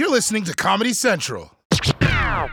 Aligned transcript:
You're 0.00 0.10
listening 0.10 0.44
to 0.44 0.54
Comedy 0.54 0.94
Central. 0.94 1.50
Hey, 1.82 2.48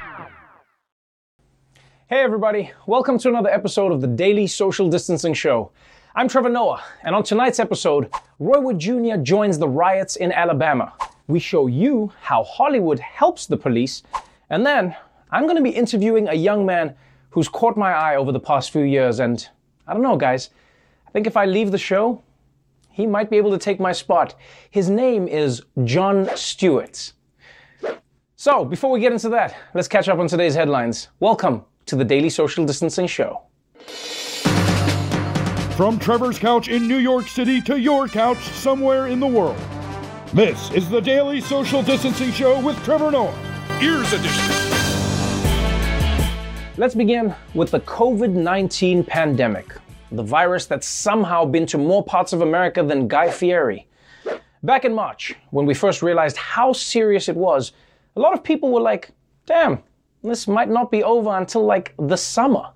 everybody. 2.09 2.71
Welcome 2.87 3.17
to 3.19 3.29
another 3.29 3.49
episode 3.49 3.93
of 3.93 4.01
the 4.01 4.07
Daily 4.07 4.47
Social 4.47 4.89
Distancing 4.89 5.33
Show. 5.33 5.71
I'm 6.13 6.27
Trevor 6.27 6.49
Noah, 6.49 6.83
and 7.03 7.15
on 7.15 7.23
tonight's 7.23 7.61
episode, 7.61 8.11
Roy 8.39 8.59
Wood 8.59 8.79
Jr. 8.79 9.15
joins 9.23 9.57
the 9.57 9.69
riots 9.69 10.17
in 10.17 10.33
Alabama. 10.33 10.91
We 11.27 11.39
show 11.39 11.67
you 11.67 12.11
how 12.19 12.43
Hollywood 12.43 12.99
helps 12.99 13.45
the 13.45 13.55
police, 13.55 14.03
and 14.49 14.65
then 14.65 14.93
I'm 15.31 15.43
going 15.43 15.55
to 15.55 15.63
be 15.63 15.69
interviewing 15.69 16.27
a 16.27 16.33
young 16.33 16.65
man 16.65 16.95
who's 17.29 17.47
caught 17.47 17.77
my 17.77 17.93
eye 17.93 18.17
over 18.17 18.33
the 18.33 18.41
past 18.41 18.71
few 18.71 18.83
years, 18.83 19.21
and 19.21 19.47
I 19.87 19.93
don't 19.93 20.03
know, 20.03 20.17
guys. 20.17 20.49
I 21.07 21.11
think 21.11 21.27
if 21.27 21.37
I 21.37 21.45
leave 21.45 21.71
the 21.71 21.77
show, 21.77 22.21
he 22.91 23.05
might 23.07 23.29
be 23.29 23.37
able 23.37 23.51
to 23.51 23.57
take 23.57 23.79
my 23.79 23.93
spot. 23.93 24.35
His 24.69 24.89
name 24.89 25.29
is 25.29 25.61
Jon 25.85 26.27
Stewart. 26.35 27.13
So, 28.39 28.63
before 28.63 28.91
we 28.91 28.99
get 28.99 29.11
into 29.11 29.29
that, 29.29 29.57
let's 29.73 29.87
catch 29.87 30.07
up 30.07 30.19
on 30.19 30.27
today's 30.27 30.53
headlines. 30.53 31.07
Welcome 31.19 31.65
to 31.87 31.95
the 31.95 32.05
Daily 32.05 32.29
Social 32.29 32.67
Distancing 32.67 33.07
Show. 33.07 33.41
From 35.75 35.97
Trevor's 35.97 36.37
couch 36.37 36.67
in 36.67 36.87
New 36.87 36.99
York 36.99 37.27
City 37.27 37.59
to 37.61 37.79
your 37.79 38.07
couch 38.07 38.37
somewhere 38.37 39.07
in 39.07 39.19
the 39.19 39.25
world. 39.25 39.57
This 40.35 40.69
is 40.69 40.87
the 40.87 41.01
Daily 41.01 41.41
Social 41.41 41.81
Distancing 41.81 42.31
Show 42.31 42.63
with 42.63 42.77
Trevor 42.83 43.09
Noah. 43.09 43.33
Ears 43.81 44.13
Edition. 44.13 44.53
Let's 46.77 46.93
begin 46.93 47.33
with 47.55 47.71
the 47.71 47.79
COVID 47.79 48.33
19 48.33 49.03
pandemic, 49.03 49.73
the 50.11 50.21
virus 50.21 50.67
that's 50.67 50.85
somehow 50.85 51.43
been 51.43 51.65
to 51.65 51.79
more 51.79 52.03
parts 52.03 52.33
of 52.33 52.41
America 52.41 52.83
than 52.83 53.07
Guy 53.07 53.31
Fieri. 53.31 53.87
Back 54.61 54.85
in 54.85 54.93
March, 54.93 55.33
when 55.49 55.65
we 55.65 55.73
first 55.73 56.03
realized 56.03 56.37
how 56.37 56.71
serious 56.71 57.29
it 57.29 57.35
was, 57.35 57.71
a 58.17 58.19
lot 58.19 58.33
of 58.33 58.43
people 58.43 58.71
were 58.71 58.81
like, 58.81 59.11
damn, 59.45 59.83
this 60.23 60.47
might 60.47 60.69
not 60.69 60.89
be 60.89 61.03
over 61.03 61.37
until 61.37 61.63
like 61.63 61.93
the 61.99 62.17
summer. 62.17 62.71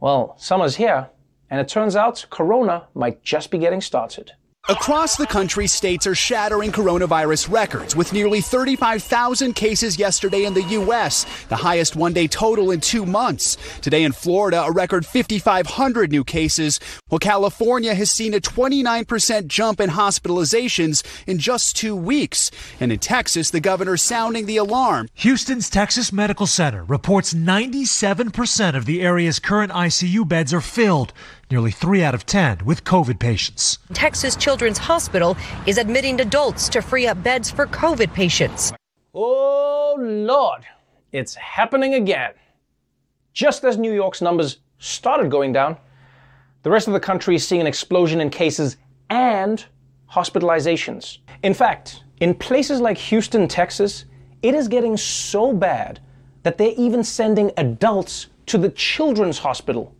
Well, 0.00 0.34
summer's 0.38 0.74
here, 0.74 1.08
and 1.50 1.60
it 1.60 1.68
turns 1.68 1.94
out 1.94 2.26
Corona 2.30 2.88
might 2.94 3.22
just 3.22 3.52
be 3.52 3.58
getting 3.58 3.80
started. 3.80 4.32
Across 4.68 5.16
the 5.16 5.26
country, 5.26 5.66
states 5.66 6.06
are 6.06 6.14
shattering 6.14 6.70
coronavirus 6.70 7.50
records 7.50 7.96
with 7.96 8.12
nearly 8.12 8.40
35,000 8.40 9.54
cases 9.54 9.98
yesterday 9.98 10.44
in 10.44 10.54
the 10.54 10.62
U.S., 10.62 11.26
the 11.48 11.56
highest 11.56 11.96
one 11.96 12.12
day 12.12 12.28
total 12.28 12.70
in 12.70 12.80
two 12.80 13.04
months. 13.04 13.56
Today 13.80 14.04
in 14.04 14.12
Florida, 14.12 14.62
a 14.62 14.70
record 14.70 15.04
5,500 15.04 16.12
new 16.12 16.22
cases, 16.22 16.78
while 17.08 17.18
California 17.18 17.92
has 17.92 18.12
seen 18.12 18.34
a 18.34 18.40
29% 18.40 19.48
jump 19.48 19.80
in 19.80 19.90
hospitalizations 19.90 21.02
in 21.26 21.40
just 21.40 21.74
two 21.74 21.96
weeks. 21.96 22.52
And 22.78 22.92
in 22.92 23.00
Texas, 23.00 23.50
the 23.50 23.58
governor 23.58 23.96
sounding 23.96 24.46
the 24.46 24.58
alarm. 24.58 25.08
Houston's 25.14 25.68
Texas 25.68 26.12
Medical 26.12 26.46
Center 26.46 26.84
reports 26.84 27.34
97% 27.34 28.76
of 28.76 28.84
the 28.84 29.02
area's 29.02 29.40
current 29.40 29.72
ICU 29.72 30.28
beds 30.28 30.54
are 30.54 30.60
filled, 30.60 31.12
nearly 31.52 31.70
3 31.70 32.02
out 32.02 32.14
of 32.14 32.26
10 32.26 32.64
with 32.64 32.82
COVID 32.82 33.20
patients. 33.20 33.78
Texas 33.92 34.34
Children's 34.34 34.78
Hospital 34.78 35.36
is 35.66 35.78
admitting 35.78 36.20
adults 36.20 36.68
to 36.70 36.80
free 36.80 37.06
up 37.06 37.22
beds 37.22 37.50
for 37.50 37.66
COVID 37.66 38.12
patients. 38.12 38.72
Oh, 39.14 39.96
Lord, 40.00 40.64
it's 41.12 41.34
happening 41.34 41.94
again. 41.94 42.32
Just 43.34 43.64
as 43.64 43.76
New 43.76 43.92
York's 43.92 44.22
numbers 44.22 44.58
started 44.78 45.30
going 45.30 45.52
down, 45.52 45.76
the 46.62 46.70
rest 46.70 46.86
of 46.86 46.94
the 46.94 47.00
country 47.00 47.34
is 47.34 47.46
seeing 47.46 47.60
an 47.60 47.66
explosion 47.66 48.20
in 48.20 48.30
cases 48.30 48.78
and 49.10 49.64
hospitalizations. 50.10 51.18
In 51.42 51.52
fact, 51.52 52.04
in 52.20 52.34
places 52.34 52.80
like 52.80 52.96
Houston, 52.96 53.46
Texas, 53.46 54.06
it 54.42 54.54
is 54.54 54.68
getting 54.68 54.96
so 54.96 55.52
bad 55.52 56.00
that 56.44 56.56
they're 56.56 56.74
even 56.76 57.04
sending 57.04 57.50
adults 57.58 58.28
to 58.46 58.58
the 58.58 58.70
children's 58.70 59.38
hospital, 59.38 59.94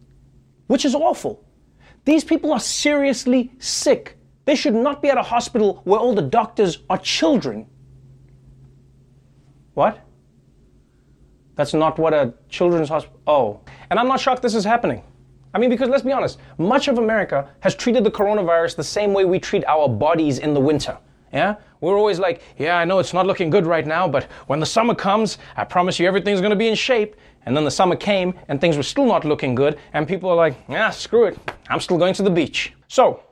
which 0.72 0.86
is 0.86 0.94
awful. 0.94 1.44
These 2.06 2.24
people 2.24 2.50
are 2.50 2.58
seriously 2.58 3.52
sick. 3.58 4.16
They 4.46 4.54
should 4.54 4.74
not 4.74 5.02
be 5.02 5.10
at 5.10 5.18
a 5.18 5.22
hospital 5.22 5.82
where 5.84 6.00
all 6.00 6.14
the 6.14 6.22
doctors 6.22 6.78
are 6.88 6.96
children. 6.96 7.66
What? 9.74 10.00
That's 11.56 11.74
not 11.74 11.98
what 11.98 12.14
a 12.14 12.32
children's 12.48 12.88
hospital. 12.88 13.20
Oh. 13.26 13.60
And 13.90 14.00
I'm 14.00 14.08
not 14.08 14.18
shocked 14.18 14.40
this 14.40 14.54
is 14.54 14.64
happening. 14.64 15.02
I 15.52 15.58
mean, 15.58 15.68
because 15.68 15.90
let's 15.90 16.04
be 16.04 16.12
honest, 16.12 16.38
much 16.56 16.88
of 16.88 16.96
America 16.96 17.50
has 17.60 17.74
treated 17.74 18.02
the 18.02 18.10
coronavirus 18.10 18.76
the 18.76 18.84
same 18.84 19.12
way 19.12 19.26
we 19.26 19.38
treat 19.38 19.66
our 19.66 19.90
bodies 19.90 20.38
in 20.38 20.54
the 20.54 20.60
winter. 20.60 20.96
Yeah? 21.34 21.56
We're 21.82 21.98
always 21.98 22.18
like, 22.18 22.40
yeah, 22.56 22.78
I 22.78 22.86
know 22.86 22.98
it's 22.98 23.12
not 23.12 23.26
looking 23.26 23.50
good 23.50 23.66
right 23.66 23.86
now, 23.86 24.08
but 24.08 24.24
when 24.46 24.58
the 24.58 24.66
summer 24.66 24.94
comes, 24.94 25.36
I 25.54 25.64
promise 25.64 25.98
you 25.98 26.06
everything's 26.06 26.40
to 26.40 26.56
be 26.56 26.68
in 26.68 26.74
shape. 26.74 27.16
And 27.46 27.56
then 27.56 27.64
the 27.64 27.70
summer 27.70 27.96
came 27.96 28.34
and 28.48 28.60
things 28.60 28.76
were 28.76 28.82
still 28.82 29.06
not 29.06 29.24
looking 29.24 29.54
good, 29.54 29.78
and 29.92 30.06
people 30.06 30.30
are 30.30 30.36
like, 30.36 30.56
yeah, 30.68 30.90
screw 30.90 31.24
it. 31.24 31.38
I'm 31.68 31.80
still 31.80 31.98
going 31.98 32.14
to 32.14 32.22
the 32.22 32.30
beach. 32.30 32.72
So, 32.88 33.22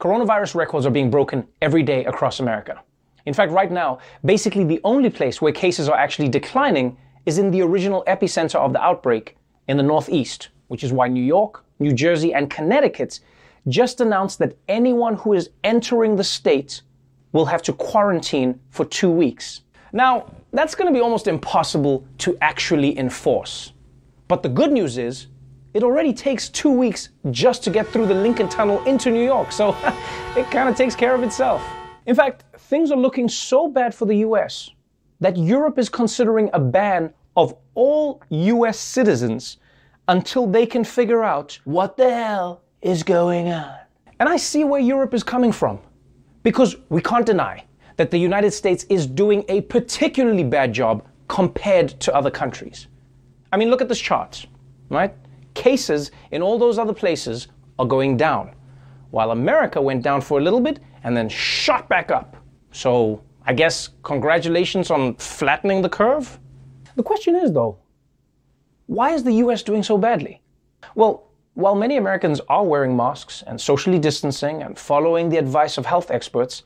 coronavirus 0.00 0.54
records 0.54 0.84
are 0.86 0.90
being 0.90 1.10
broken 1.10 1.46
every 1.60 1.82
day 1.82 2.04
across 2.04 2.40
America. 2.40 2.82
In 3.26 3.34
fact, 3.34 3.52
right 3.52 3.70
now, 3.70 3.98
basically 4.24 4.64
the 4.64 4.80
only 4.82 5.10
place 5.10 5.40
where 5.40 5.52
cases 5.52 5.88
are 5.88 5.96
actually 5.96 6.28
declining 6.28 6.96
is 7.24 7.38
in 7.38 7.50
the 7.50 7.62
original 7.62 8.02
epicenter 8.08 8.56
of 8.56 8.72
the 8.72 8.82
outbreak 8.82 9.36
in 9.68 9.76
the 9.76 9.82
Northeast, 9.82 10.48
which 10.68 10.82
is 10.82 10.92
why 10.92 11.06
New 11.06 11.22
York, 11.22 11.64
New 11.78 11.92
Jersey, 11.92 12.34
and 12.34 12.50
Connecticut 12.50 13.20
just 13.68 14.00
announced 14.00 14.40
that 14.40 14.56
anyone 14.68 15.14
who 15.14 15.34
is 15.34 15.50
entering 15.62 16.16
the 16.16 16.24
state 16.24 16.82
will 17.30 17.46
have 17.46 17.62
to 17.62 17.72
quarantine 17.72 18.58
for 18.70 18.84
two 18.84 19.10
weeks. 19.10 19.62
Now, 19.92 20.32
that's 20.52 20.74
going 20.74 20.92
to 20.92 20.96
be 20.96 21.02
almost 21.02 21.28
impossible 21.28 22.06
to 22.18 22.36
actually 22.40 22.98
enforce. 22.98 23.72
But 24.28 24.42
the 24.42 24.48
good 24.48 24.72
news 24.72 24.98
is, 24.98 25.26
it 25.74 25.82
already 25.82 26.12
takes 26.12 26.48
two 26.48 26.70
weeks 26.70 27.10
just 27.30 27.62
to 27.64 27.70
get 27.70 27.88
through 27.88 28.06
the 28.06 28.14
Lincoln 28.14 28.48
Tunnel 28.48 28.82
into 28.84 29.10
New 29.10 29.24
York, 29.24 29.52
so 29.52 29.70
it 30.36 30.50
kind 30.50 30.68
of 30.68 30.76
takes 30.76 30.94
care 30.94 31.14
of 31.14 31.22
itself. 31.22 31.62
In 32.06 32.14
fact, 32.14 32.44
things 32.58 32.90
are 32.90 32.96
looking 32.96 33.28
so 33.28 33.68
bad 33.68 33.94
for 33.94 34.06
the 34.06 34.16
US 34.16 34.70
that 35.20 35.36
Europe 35.36 35.78
is 35.78 35.88
considering 35.88 36.50
a 36.52 36.58
ban 36.58 37.12
of 37.36 37.54
all 37.74 38.22
US 38.28 38.78
citizens 38.78 39.58
until 40.08 40.46
they 40.46 40.66
can 40.66 40.84
figure 40.84 41.22
out 41.22 41.58
what 41.64 41.96
the 41.96 42.12
hell 42.12 42.62
is 42.82 43.02
going 43.02 43.48
on. 43.48 43.76
And 44.18 44.28
I 44.28 44.36
see 44.36 44.64
where 44.64 44.80
Europe 44.80 45.14
is 45.14 45.22
coming 45.22 45.52
from. 45.52 45.78
Because 46.42 46.76
we 46.88 47.00
can't 47.00 47.24
deny 47.24 47.64
that 47.96 48.10
the 48.10 48.18
United 48.18 48.52
States 48.52 48.84
is 48.88 49.06
doing 49.06 49.44
a 49.48 49.62
particularly 49.62 50.44
bad 50.44 50.72
job 50.72 51.06
compared 51.28 51.88
to 52.00 52.14
other 52.14 52.30
countries. 52.30 52.88
I 53.52 53.56
mean, 53.56 53.70
look 53.70 53.82
at 53.82 53.88
this 53.88 54.00
chart, 54.00 54.46
right? 54.88 55.14
Cases 55.54 56.10
in 56.30 56.42
all 56.42 56.58
those 56.58 56.78
other 56.78 56.94
places 56.94 57.48
are 57.78 57.86
going 57.86 58.16
down, 58.16 58.54
while 59.10 59.30
America 59.30 59.80
went 59.80 60.02
down 60.02 60.20
for 60.20 60.38
a 60.38 60.42
little 60.42 60.60
bit 60.60 60.80
and 61.04 61.16
then 61.16 61.28
shot 61.28 61.88
back 61.88 62.10
up. 62.10 62.36
So 62.72 63.22
I 63.44 63.52
guess 63.52 63.90
congratulations 64.02 64.90
on 64.90 65.16
flattening 65.16 65.82
the 65.82 65.88
curve. 65.88 66.38
The 66.96 67.02
question 67.02 67.36
is, 67.36 67.52
though, 67.52 67.78
why 68.86 69.10
is 69.12 69.24
the 69.24 69.32
US 69.44 69.62
doing 69.62 69.82
so 69.82 69.98
badly? 69.98 70.42
Well, 70.94 71.30
while 71.54 71.74
many 71.74 71.96
Americans 71.96 72.40
are 72.48 72.64
wearing 72.64 72.96
masks 72.96 73.42
and 73.46 73.60
socially 73.60 73.98
distancing 73.98 74.62
and 74.62 74.78
following 74.78 75.28
the 75.28 75.36
advice 75.36 75.76
of 75.76 75.86
health 75.86 76.10
experts, 76.10 76.62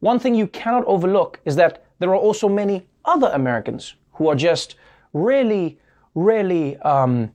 one 0.00 0.18
thing 0.18 0.34
you 0.34 0.46
cannot 0.46 0.84
overlook 0.86 1.40
is 1.44 1.56
that 1.56 1.84
there 1.98 2.10
are 2.10 2.16
also 2.16 2.48
many 2.48 2.86
other 3.04 3.30
Americans 3.32 3.94
who 4.12 4.28
are 4.28 4.34
just 4.34 4.74
really, 5.12 5.78
really, 6.14 6.76
um, 6.78 7.32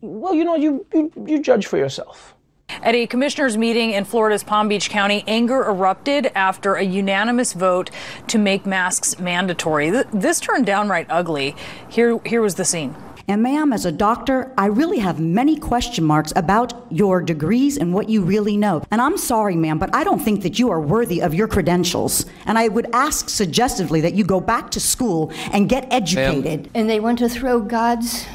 well, 0.00 0.34
you 0.34 0.44
know, 0.44 0.56
you, 0.56 0.86
you, 0.94 1.12
you 1.26 1.42
judge 1.42 1.66
for 1.66 1.76
yourself. 1.76 2.34
At 2.82 2.94
a 2.94 3.06
commissioners 3.06 3.58
meeting 3.58 3.90
in 3.90 4.04
Florida's 4.04 4.44
Palm 4.44 4.68
Beach 4.68 4.90
County, 4.90 5.24
anger 5.26 5.62
erupted 5.62 6.30
after 6.34 6.76
a 6.76 6.84
unanimous 6.84 7.52
vote 7.52 7.90
to 8.28 8.38
make 8.38 8.64
masks 8.64 9.18
mandatory. 9.18 9.90
This 9.90 10.38
turned 10.38 10.66
downright 10.66 11.06
ugly. 11.10 11.56
Here, 11.88 12.18
here 12.24 12.40
was 12.40 12.54
the 12.54 12.64
scene. 12.64 12.94
And, 13.28 13.42
ma'am, 13.42 13.72
as 13.72 13.84
a 13.84 13.92
doctor, 13.92 14.52
I 14.58 14.66
really 14.66 14.98
have 14.98 15.20
many 15.20 15.56
question 15.56 16.04
marks 16.04 16.32
about 16.36 16.72
your 16.90 17.22
degrees 17.22 17.76
and 17.76 17.94
what 17.94 18.08
you 18.08 18.22
really 18.22 18.56
know. 18.56 18.82
And 18.90 19.00
I'm 19.00 19.16
sorry, 19.16 19.56
ma'am, 19.56 19.78
but 19.78 19.94
I 19.94 20.04
don't 20.04 20.18
think 20.18 20.42
that 20.42 20.58
you 20.58 20.70
are 20.70 20.80
worthy 20.80 21.20
of 21.20 21.34
your 21.34 21.48
credentials. 21.48 22.26
And 22.46 22.58
I 22.58 22.68
would 22.68 22.88
ask 22.92 23.28
suggestively 23.28 24.00
that 24.02 24.14
you 24.14 24.24
go 24.24 24.40
back 24.40 24.70
to 24.72 24.80
school 24.80 25.32
and 25.52 25.68
get 25.68 25.86
educated. 25.92 26.70
And 26.74 26.88
they 26.88 27.00
want 27.00 27.18
to 27.20 27.28
throw 27.28 27.60
God's 27.60 28.26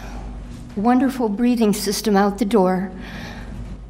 wonderful 0.75 1.29
breathing 1.29 1.73
system 1.73 2.15
out 2.17 2.37
the 2.37 2.45
door. 2.45 2.91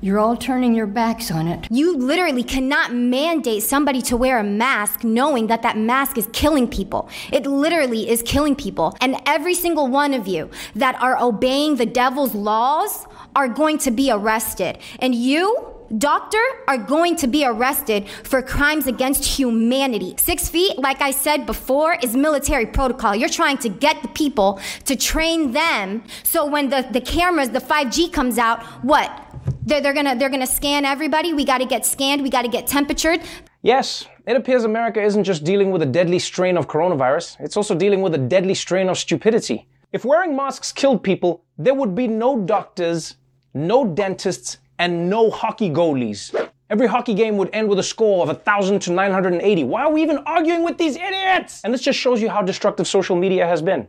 You're 0.05 0.19
all 0.19 0.37
turning 0.37 0.75
your 0.75 0.85
backs 0.85 1.31
on 1.31 1.47
it. 1.47 1.65
You 1.71 1.97
literally 1.97 2.43
cannot 2.43 2.93
mandate 2.93 3.63
somebody 3.63 4.03
to 4.03 4.15
wear 4.15 4.37
a 4.37 4.43
mask 4.43 5.03
knowing 5.03 5.47
that 5.47 5.63
that 5.63 5.79
mask 5.79 6.19
is 6.19 6.29
killing 6.31 6.67
people. 6.67 7.09
It 7.33 7.47
literally 7.47 8.07
is 8.07 8.21
killing 8.21 8.55
people. 8.55 8.95
And 9.01 9.19
every 9.25 9.55
single 9.55 9.87
one 9.87 10.13
of 10.13 10.27
you 10.27 10.51
that 10.75 10.93
are 11.01 11.19
obeying 11.19 11.77
the 11.77 11.87
devil's 11.87 12.35
laws 12.35 13.07
are 13.35 13.47
going 13.47 13.79
to 13.79 13.89
be 13.89 14.11
arrested. 14.11 14.77
And 14.99 15.15
you 15.15 15.71
doctor 15.97 16.41
are 16.67 16.77
going 16.77 17.15
to 17.15 17.27
be 17.27 17.45
arrested 17.45 18.07
for 18.23 18.41
crimes 18.41 18.87
against 18.87 19.23
humanity. 19.23 20.15
Six 20.17 20.49
feet, 20.49 20.77
like 20.77 21.01
I 21.01 21.11
said 21.11 21.45
before, 21.45 21.97
is 22.01 22.15
military 22.15 22.65
protocol. 22.65 23.15
You're 23.15 23.29
trying 23.29 23.57
to 23.59 23.69
get 23.69 24.01
the 24.01 24.07
people 24.09 24.59
to 24.85 24.95
train 24.95 25.51
them 25.51 26.03
so 26.23 26.45
when 26.45 26.69
the, 26.69 26.87
the 26.91 27.01
cameras, 27.01 27.49
the 27.49 27.59
5G 27.59 28.11
comes 28.11 28.37
out, 28.37 28.63
what? 28.83 29.24
They're, 29.65 29.81
they're 29.81 29.93
gonna 29.93 30.15
they're 30.15 30.29
gonna 30.29 30.45
scan 30.45 30.85
everybody. 30.85 31.33
We 31.33 31.43
gotta 31.43 31.65
get 31.65 31.85
scanned, 31.85 32.21
we 32.21 32.29
gotta 32.29 32.47
get 32.47 32.67
temperatured. 32.67 33.21
Yes, 33.63 34.05
it 34.27 34.35
appears 34.35 34.63
America 34.63 35.01
isn't 35.01 35.23
just 35.23 35.43
dealing 35.43 35.71
with 35.71 35.81
a 35.81 35.87
deadly 35.87 36.19
strain 36.19 36.55
of 36.55 36.67
coronavirus, 36.67 37.37
it's 37.39 37.57
also 37.57 37.73
dealing 37.73 38.01
with 38.03 38.13
a 38.13 38.19
deadly 38.19 38.53
strain 38.53 38.89
of 38.89 38.97
stupidity. 38.97 39.67
If 39.91 40.05
wearing 40.05 40.35
masks 40.35 40.71
killed 40.71 41.03
people, 41.03 41.43
there 41.57 41.73
would 41.73 41.95
be 41.95 42.07
no 42.07 42.41
doctors, 42.41 43.15
no 43.55 43.87
dentists, 43.87 44.59
and 44.77 45.09
no 45.09 45.31
hockey 45.31 45.69
goalies. 45.71 46.33
Every 46.69 46.85
hockey 46.85 47.13
game 47.13 47.37
would 47.37 47.49
end 47.53 47.69
with 47.69 47.79
a 47.79 47.83
score 47.83 48.21
of 48.21 48.27
1,000 48.27 48.79
to 48.81 48.91
980. 48.91 49.63
Why 49.63 49.83
are 49.83 49.91
we 49.91 50.01
even 50.01 50.17
arguing 50.25 50.63
with 50.63 50.77
these 50.77 50.95
idiots? 50.95 51.61
And 51.63 51.73
this 51.73 51.81
just 51.81 51.97
shows 51.97 52.21
you 52.21 52.29
how 52.29 52.41
destructive 52.41 52.87
social 52.87 53.15
media 53.15 53.47
has 53.47 53.61
been. 53.61 53.87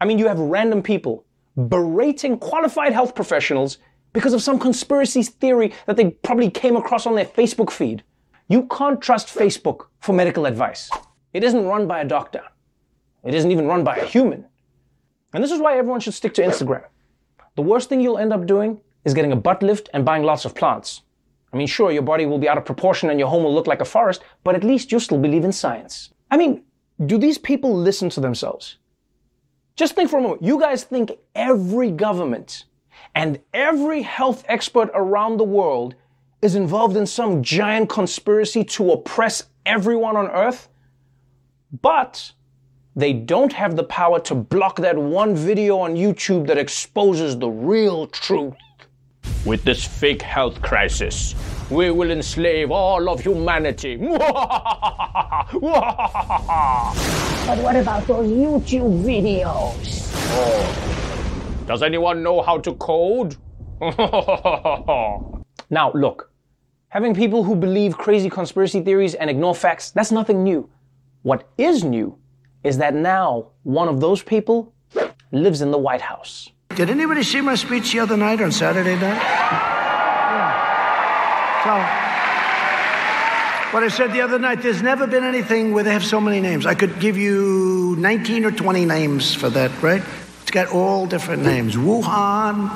I 0.00 0.04
mean, 0.04 0.18
you 0.18 0.28
have 0.28 0.38
random 0.38 0.82
people 0.82 1.24
berating 1.68 2.38
qualified 2.38 2.92
health 2.92 3.14
professionals 3.14 3.78
because 4.12 4.32
of 4.32 4.42
some 4.42 4.58
conspiracy 4.58 5.22
theory 5.22 5.72
that 5.86 5.96
they 5.96 6.10
probably 6.10 6.50
came 6.50 6.76
across 6.76 7.06
on 7.06 7.14
their 7.14 7.24
Facebook 7.24 7.70
feed. 7.70 8.02
You 8.48 8.66
can't 8.66 9.00
trust 9.00 9.28
Facebook 9.28 9.86
for 10.00 10.12
medical 10.12 10.46
advice. 10.46 10.90
It 11.32 11.44
isn't 11.44 11.64
run 11.64 11.86
by 11.86 12.00
a 12.00 12.04
doctor. 12.04 12.42
It 13.24 13.34
isn't 13.34 13.50
even 13.50 13.66
run 13.66 13.84
by 13.84 13.96
a 13.96 14.04
human. 14.04 14.44
And 15.32 15.42
this 15.42 15.50
is 15.50 15.60
why 15.60 15.78
everyone 15.78 16.00
should 16.00 16.14
stick 16.14 16.34
to 16.34 16.42
Instagram. 16.42 16.84
The 17.56 17.62
worst 17.62 17.88
thing 17.88 18.00
you'll 18.00 18.18
end 18.18 18.32
up 18.32 18.46
doing 18.46 18.80
is 19.04 19.14
getting 19.14 19.32
a 19.32 19.36
butt 19.36 19.62
lift 19.62 19.88
and 19.94 20.04
buying 20.04 20.22
lots 20.22 20.44
of 20.44 20.54
plants. 20.54 21.02
I 21.52 21.56
mean, 21.56 21.66
sure, 21.66 21.92
your 21.92 22.02
body 22.02 22.26
will 22.26 22.38
be 22.38 22.48
out 22.48 22.58
of 22.58 22.64
proportion 22.64 23.10
and 23.10 23.18
your 23.18 23.28
home 23.28 23.44
will 23.44 23.54
look 23.54 23.66
like 23.66 23.80
a 23.80 23.86
forest, 23.86 24.22
but 24.42 24.54
at 24.54 24.64
least 24.64 24.90
you'll 24.90 25.00
still 25.00 25.18
believe 25.18 25.44
in 25.44 25.52
science. 25.52 26.10
I 26.30 26.36
mean, 26.36 26.62
do 27.06 27.18
these 27.18 27.38
people 27.38 27.74
listen 27.74 28.08
to 28.10 28.20
themselves? 28.20 28.78
Just 29.76 29.94
think 29.94 30.10
for 30.10 30.18
a 30.18 30.22
moment. 30.22 30.42
You 30.42 30.60
guys 30.60 30.84
think 30.84 31.12
every 31.34 31.90
government 31.90 32.64
and 33.14 33.40
every 33.52 34.02
health 34.02 34.44
expert 34.48 34.90
around 34.94 35.36
the 35.36 35.44
world 35.44 35.94
is 36.40 36.54
involved 36.54 36.96
in 36.96 37.06
some 37.06 37.42
giant 37.42 37.88
conspiracy 37.88 38.64
to 38.64 38.92
oppress 38.92 39.44
everyone 39.64 40.16
on 40.16 40.28
earth? 40.28 40.68
But 41.80 42.32
they 42.96 43.12
don't 43.12 43.52
have 43.52 43.76
the 43.76 43.84
power 43.84 44.20
to 44.20 44.34
block 44.34 44.76
that 44.76 44.98
one 44.98 45.34
video 45.34 45.78
on 45.78 45.94
YouTube 45.94 46.46
that 46.48 46.58
exposes 46.58 47.38
the 47.38 47.48
real 47.48 48.06
truth. 48.08 48.54
With 49.46 49.64
this 49.64 49.84
fake 49.84 50.22
health 50.22 50.60
crisis, 50.60 51.34
we 51.70 51.90
will 51.90 52.10
enslave 52.10 52.70
all 52.70 53.08
of 53.08 53.20
humanity. 53.20 53.96
But 57.44 57.58
what 57.58 57.74
about 57.74 58.06
those 58.06 58.28
YouTube 58.28 59.02
videos? 59.02 60.12
Oh. 60.30 61.01
Does 61.66 61.82
anyone 61.82 62.22
know 62.22 62.42
how 62.42 62.58
to 62.58 62.74
code? 62.74 63.36
now, 65.70 65.92
look, 65.92 66.30
having 66.88 67.14
people 67.14 67.44
who 67.44 67.54
believe 67.54 67.96
crazy 67.96 68.28
conspiracy 68.28 68.80
theories 68.80 69.14
and 69.14 69.30
ignore 69.30 69.54
facts, 69.54 69.92
that's 69.92 70.10
nothing 70.10 70.42
new. 70.42 70.68
What 71.22 71.48
is 71.56 71.84
new 71.84 72.18
is 72.64 72.78
that 72.78 72.94
now 72.94 73.50
one 73.62 73.88
of 73.88 74.00
those 74.00 74.22
people 74.22 74.72
lives 75.30 75.60
in 75.62 75.70
the 75.70 75.78
White 75.78 76.00
House. 76.00 76.50
Did 76.74 76.90
anybody 76.90 77.22
see 77.22 77.40
my 77.40 77.54
speech 77.54 77.92
the 77.92 78.00
other 78.00 78.16
night 78.16 78.40
on 78.40 78.50
Saturday 78.50 78.94
night? 78.94 79.22
Yeah. 79.22 80.52
So, 81.62 81.74
what 83.76 83.84
I 83.84 83.88
said 83.88 84.12
the 84.12 84.20
other 84.20 84.38
night, 84.38 84.62
there's 84.62 84.82
never 84.82 85.06
been 85.06 85.22
anything 85.22 85.72
where 85.72 85.84
they 85.84 85.92
have 85.92 86.04
so 86.04 86.20
many 86.20 86.40
names. 86.40 86.66
I 86.66 86.74
could 86.74 86.98
give 86.98 87.16
you 87.16 87.94
19 87.98 88.46
or 88.46 88.50
20 88.50 88.84
names 88.84 89.32
for 89.34 89.48
that, 89.50 89.70
right? 89.80 90.02
Got 90.52 90.68
all 90.68 91.06
different 91.06 91.42
names. 91.42 91.76
Wuhan. 91.76 92.68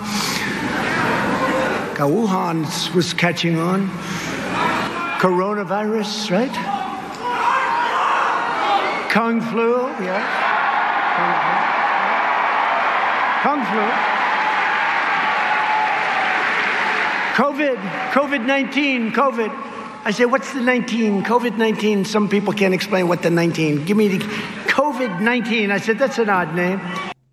Wuhan 1.94 2.94
was 2.94 3.12
catching 3.12 3.58
on. 3.58 3.88
Coronavirus, 5.20 6.30
right? 6.30 6.54
Kung 9.10 9.42
flu, 9.42 9.76
yeah. 10.00 10.24
Kung 13.42 13.62
flu. 13.66 13.84
COVID, 17.36 17.76
COVID 18.12 18.46
19, 18.46 19.12
COVID. 19.12 19.50
I 20.06 20.12
said, 20.12 20.26
What's 20.26 20.54
the 20.54 20.62
19? 20.62 21.24
COVID 21.24 21.58
19. 21.58 22.06
Some 22.06 22.30
people 22.30 22.54
can't 22.54 22.72
explain 22.72 23.06
what 23.06 23.20
the 23.20 23.28
19. 23.28 23.84
Give 23.84 23.98
me 23.98 24.08
the 24.08 24.24
COVID 24.64 25.20
19. 25.20 25.70
I 25.70 25.76
said, 25.76 25.98
That's 25.98 26.16
an 26.16 26.30
odd 26.30 26.54
name. 26.54 26.80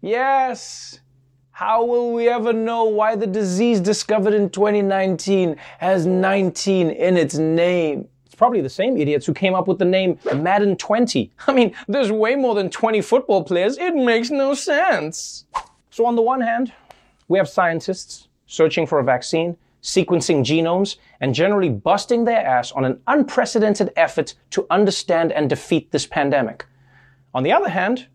Yes. 0.03 0.99
How 1.51 1.85
will 1.85 2.11
we 2.11 2.27
ever 2.27 2.51
know 2.51 2.83
why 2.83 3.15
the 3.15 3.25
disease 3.25 3.79
discovered 3.79 4.33
in 4.33 4.49
2019 4.49 5.55
has 5.79 6.05
19 6.05 6.89
in 6.89 7.15
its 7.15 7.35
name? 7.35 8.09
It's 8.25 8.35
probably 8.35 8.59
the 8.59 8.69
same 8.69 8.97
idiots 8.97 9.25
who 9.25 9.33
came 9.33 9.55
up 9.55 9.65
with 9.65 9.79
the 9.79 9.85
name 9.85 10.19
Madden 10.35 10.75
20. 10.75 11.31
I 11.47 11.53
mean, 11.53 11.73
there's 11.87 12.11
way 12.11 12.35
more 12.35 12.53
than 12.53 12.69
20 12.69 12.99
football 12.99 13.45
players. 13.45 13.77
It 13.77 13.95
makes 13.95 14.29
no 14.29 14.53
sense. 14.53 15.45
So, 15.89 16.05
on 16.05 16.17
the 16.17 16.21
one 16.21 16.41
hand, 16.41 16.73
we 17.29 17.37
have 17.37 17.47
scientists 17.47 18.27
searching 18.45 18.85
for 18.85 18.99
a 18.99 19.05
vaccine 19.05 19.55
sequencing 19.81 20.45
genomes, 20.45 20.95
and 21.19 21.35
generally 21.35 21.67
busting 21.69 22.23
their 22.23 22.43
ass 22.45 22.71
on 22.71 22.85
an 22.85 23.01
unprecedented 23.07 23.91
effort 23.97 24.33
to 24.49 24.65
understand 24.69 25.33
and 25.33 25.49
defeat 25.49 25.91
this 25.91 26.07
pandemic. 26.07 26.65
On 27.33 27.43
the 27.43 27.51
other 27.51 27.67
hand, 27.67 28.07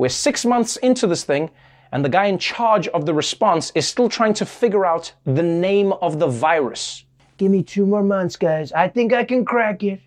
we're 0.00 0.08
six 0.08 0.46
months 0.46 0.78
into 0.78 1.06
this 1.06 1.24
thing, 1.24 1.50
and 1.92 2.02
the 2.02 2.08
guy 2.08 2.24
in 2.24 2.38
charge 2.38 2.88
of 2.88 3.04
the 3.04 3.12
response 3.12 3.70
is 3.74 3.86
still 3.86 4.08
trying 4.08 4.32
to 4.32 4.46
figure 4.46 4.86
out 4.86 5.12
the 5.26 5.42
name 5.42 5.92
of 5.92 6.18
the 6.18 6.26
virus. 6.26 7.04
Give 7.36 7.50
me 7.50 7.62
two 7.62 7.84
more 7.84 8.02
months, 8.02 8.34
guys. 8.34 8.72
I 8.72 8.88
think 8.88 9.12
I 9.12 9.24
can 9.24 9.44
crack 9.44 9.82
it. 9.82 10.00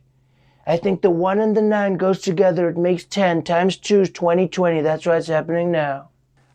I 0.66 0.78
think 0.78 1.04
the 1.04 1.12
one 1.12 1.40
and 1.40 1.56
the 1.56 1.62
nine 1.62 1.98
goes 1.98 2.22
together. 2.22 2.70
It 2.70 2.76
makes 2.76 3.06
10 3.06 3.44
times 3.44 3.78
2 3.78 4.02
is 4.02 4.10
2020. 4.10 4.82
That's 4.82 5.06
what's 5.06 5.28
happening 5.28 5.72
now. 5.72 6.10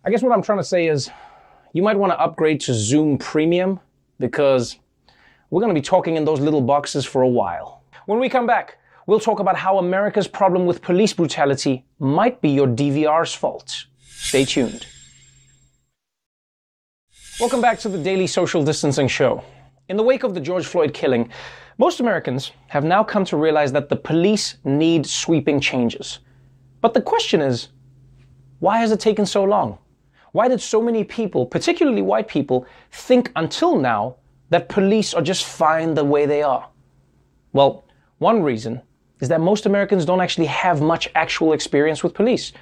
I 0.04 0.10
guess 0.10 0.20
what 0.20 0.32
I'm 0.32 0.42
trying 0.42 0.58
to 0.58 0.64
say 0.64 0.88
is 0.88 1.08
you 1.72 1.84
might 1.84 1.96
want 1.96 2.10
to 2.10 2.18
upgrade 2.18 2.60
to 2.62 2.74
Zoom 2.74 3.18
Premium 3.18 3.78
because 4.18 4.80
we're 5.50 5.60
going 5.60 5.72
to 5.72 5.80
be 5.80 5.84
talking 5.84 6.16
in 6.16 6.24
those 6.24 6.40
little 6.40 6.62
boxes 6.62 7.06
for 7.06 7.22
a 7.22 7.28
while. 7.28 7.84
When 8.06 8.18
we 8.18 8.28
come 8.28 8.48
back, 8.48 8.77
we'll 9.08 9.18
talk 9.18 9.40
about 9.40 9.56
how 9.56 9.78
America's 9.78 10.28
problem 10.28 10.66
with 10.66 10.82
police 10.82 11.14
brutality 11.14 11.82
might 11.98 12.42
be 12.42 12.50
your 12.50 12.68
DVR's 12.68 13.32
fault. 13.32 13.86
Stay 14.06 14.44
tuned. 14.44 14.86
Welcome 17.40 17.62
back 17.62 17.78
to 17.80 17.88
the 17.88 17.96
Daily 17.96 18.26
Social 18.26 18.62
Distancing 18.62 19.08
Show. 19.08 19.42
In 19.88 19.96
the 19.96 20.02
wake 20.02 20.24
of 20.24 20.34
the 20.34 20.40
George 20.40 20.66
Floyd 20.66 20.92
killing, 20.92 21.30
most 21.78 22.00
Americans 22.00 22.52
have 22.66 22.84
now 22.84 23.02
come 23.02 23.24
to 23.24 23.38
realize 23.38 23.72
that 23.72 23.88
the 23.88 23.96
police 23.96 24.58
need 24.64 25.06
sweeping 25.06 25.58
changes. 25.58 26.18
But 26.82 26.92
the 26.92 27.00
question 27.00 27.40
is, 27.40 27.68
why 28.58 28.76
has 28.76 28.92
it 28.92 29.00
taken 29.00 29.24
so 29.24 29.42
long? 29.42 29.78
Why 30.32 30.48
did 30.48 30.60
so 30.60 30.82
many 30.82 31.02
people, 31.02 31.46
particularly 31.46 32.02
white 32.02 32.28
people, 32.28 32.66
think 32.92 33.32
until 33.36 33.78
now 33.78 34.16
that 34.50 34.68
police 34.68 35.14
are 35.14 35.22
just 35.22 35.46
fine 35.46 35.94
the 35.94 36.04
way 36.04 36.26
they 36.26 36.42
are? 36.42 36.68
Well, 37.54 37.86
one 38.18 38.42
reason 38.42 38.82
is 39.20 39.28
that 39.28 39.40
most 39.40 39.66
Americans 39.66 40.04
don't 40.04 40.20
actually 40.20 40.46
have 40.46 40.80
much 40.80 41.08
actual 41.14 41.52
experience 41.52 42.02
with 42.02 42.14
police. 42.14 42.52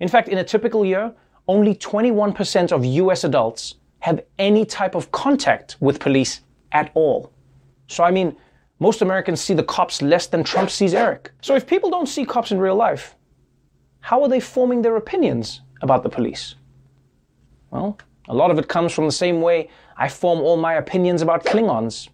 In 0.00 0.08
fact, 0.08 0.28
in 0.28 0.38
a 0.38 0.44
typical 0.44 0.84
year, 0.84 1.12
only 1.48 1.74
21% 1.74 2.72
of 2.72 2.84
US 2.84 3.24
adults 3.24 3.76
have 4.00 4.20
any 4.38 4.64
type 4.64 4.94
of 4.94 5.10
contact 5.12 5.76
with 5.80 6.00
police 6.00 6.40
at 6.72 6.90
all. 6.94 7.32
So, 7.88 8.04
I 8.04 8.10
mean, 8.10 8.36
most 8.78 9.02
Americans 9.02 9.40
see 9.40 9.54
the 9.54 9.62
cops 9.62 10.02
less 10.02 10.26
than 10.26 10.44
Trump 10.44 10.70
sees 10.70 10.94
Eric. 10.94 11.30
So, 11.40 11.54
if 11.54 11.66
people 11.66 11.90
don't 11.90 12.06
see 12.06 12.24
cops 12.24 12.50
in 12.50 12.58
real 12.58 12.74
life, 12.74 13.14
how 14.00 14.22
are 14.22 14.28
they 14.28 14.40
forming 14.40 14.82
their 14.82 14.96
opinions 14.96 15.62
about 15.82 16.02
the 16.02 16.08
police? 16.08 16.56
Well, 17.70 17.98
a 18.28 18.34
lot 18.34 18.50
of 18.50 18.58
it 18.58 18.68
comes 18.68 18.92
from 18.92 19.06
the 19.06 19.12
same 19.12 19.40
way 19.40 19.70
I 19.96 20.08
form 20.08 20.40
all 20.40 20.56
my 20.56 20.74
opinions 20.74 21.22
about 21.22 21.44
Klingons. 21.44 22.08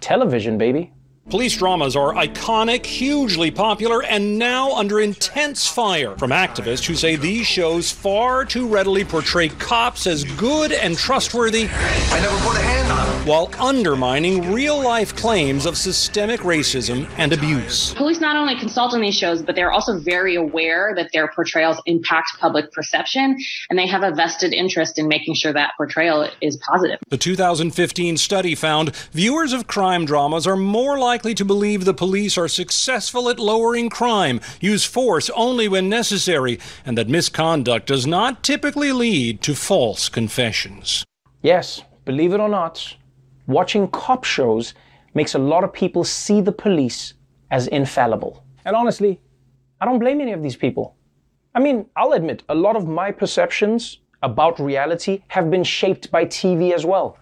Television, 0.00 0.58
baby. 0.58 0.92
Police 1.30 1.56
dramas 1.56 1.96
are 1.96 2.12
iconic, 2.12 2.84
hugely 2.84 3.50
popular, 3.50 4.02
and 4.02 4.38
now 4.38 4.74
under 4.74 5.00
intense 5.00 5.66
fire 5.66 6.14
from 6.18 6.32
activists 6.32 6.84
who 6.84 6.94
say 6.94 7.16
these 7.16 7.46
shows 7.46 7.90
far 7.90 8.44
too 8.44 8.68
readily 8.68 9.06
portray 9.06 9.48
cops 9.48 10.06
as 10.06 10.22
good 10.36 10.70
and 10.70 10.98
trustworthy. 10.98 11.66
I 11.70 12.20
never 12.20 12.36
put 12.46 12.58
a 12.58 12.60
hand 12.60 12.92
on 12.92 13.06
them. 13.06 13.26
While 13.26 13.50
undermining 13.58 14.52
real 14.52 14.78
life 14.78 15.16
claims 15.16 15.64
of 15.64 15.78
systemic 15.78 16.40
racism 16.40 17.08
and 17.16 17.32
abuse. 17.32 17.94
Police 17.94 18.20
not 18.20 18.36
only 18.36 18.54
consult 18.58 18.92
on 18.92 19.00
these 19.00 19.16
shows, 19.16 19.40
but 19.40 19.56
they're 19.56 19.72
also 19.72 19.98
very 19.98 20.34
aware 20.34 20.92
that 20.94 21.10
their 21.14 21.28
portrayals 21.28 21.80
impact 21.86 22.32
public 22.38 22.70
perception, 22.70 23.34
and 23.70 23.78
they 23.78 23.86
have 23.86 24.02
a 24.02 24.10
vested 24.10 24.52
interest 24.52 24.98
in 24.98 25.08
making 25.08 25.36
sure 25.36 25.54
that 25.54 25.72
portrayal 25.78 26.28
is 26.42 26.58
positive. 26.58 26.98
The 27.08 27.16
2015 27.16 28.18
study 28.18 28.54
found 28.54 28.94
viewers 29.12 29.54
of 29.54 29.66
crime 29.66 30.04
dramas 30.04 30.46
are 30.46 30.56
more 30.56 30.98
likely 30.98 31.13
to 31.22 31.44
believe 31.44 31.84
the 31.84 31.94
police 31.94 32.36
are 32.36 32.48
successful 32.48 33.28
at 33.28 33.38
lowering 33.38 33.88
crime, 33.88 34.40
use 34.60 34.84
force 34.84 35.30
only 35.30 35.68
when 35.68 35.88
necessary, 35.88 36.58
and 36.84 36.98
that 36.98 37.08
misconduct 37.08 37.86
does 37.86 38.06
not 38.06 38.42
typically 38.42 38.92
lead 38.92 39.40
to 39.42 39.54
false 39.54 40.08
confessions. 40.08 41.04
Yes, 41.42 41.82
believe 42.04 42.32
it 42.32 42.40
or 42.40 42.48
not, 42.48 42.96
watching 43.46 43.86
cop 43.88 44.24
shows 44.24 44.74
makes 45.14 45.34
a 45.34 45.38
lot 45.38 45.62
of 45.62 45.72
people 45.72 46.02
see 46.02 46.40
the 46.40 46.52
police 46.52 47.14
as 47.50 47.68
infallible. 47.68 48.44
And 48.64 48.74
honestly, 48.74 49.20
I 49.80 49.84
don't 49.84 50.00
blame 50.00 50.20
any 50.20 50.32
of 50.32 50.42
these 50.42 50.56
people. 50.56 50.96
I 51.54 51.60
mean, 51.60 51.86
I'll 51.94 52.12
admit, 52.12 52.42
a 52.48 52.54
lot 52.54 52.74
of 52.74 52.88
my 52.88 53.12
perceptions 53.12 53.98
about 54.22 54.58
reality 54.58 55.22
have 55.28 55.50
been 55.50 55.62
shaped 55.62 56.10
by 56.10 56.24
TV 56.24 56.72
as 56.72 56.84
well. 56.84 57.18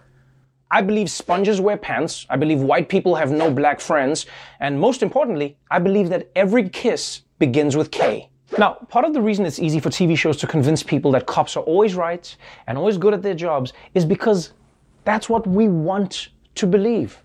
I 0.73 0.81
believe 0.81 1.11
sponges 1.11 1.61
wear 1.61 1.77
pants. 1.77 2.25
I 2.31 2.35
believe 2.35 2.59
white 2.59 2.89
people 2.89 3.13
have 3.13 3.31
no 3.31 3.51
black 3.51 3.79
friends. 3.79 4.25
And 4.59 4.79
most 4.79 5.03
importantly, 5.03 5.55
I 5.69 5.77
believe 5.77 6.09
that 6.09 6.31
every 6.35 6.67
kiss 6.67 7.21
begins 7.37 7.77
with 7.77 7.91
K. 7.91 8.27
Now, 8.57 8.73
part 8.89 9.05
of 9.05 9.13
the 9.13 9.21
reason 9.21 9.45
it's 9.45 9.59
easy 9.59 9.79
for 9.79 9.91
TV 9.91 10.17
shows 10.17 10.35
to 10.37 10.47
convince 10.47 10.81
people 10.81 11.11
that 11.11 11.27
cops 11.27 11.55
are 11.55 11.63
always 11.63 11.93
right 11.93 12.35
and 12.65 12.75
always 12.75 12.97
good 12.97 13.13
at 13.13 13.21
their 13.21 13.35
jobs 13.35 13.71
is 13.93 14.03
because 14.03 14.53
that's 15.03 15.29
what 15.29 15.45
we 15.45 15.67
want 15.67 16.29
to 16.55 16.65
believe. 16.65 17.19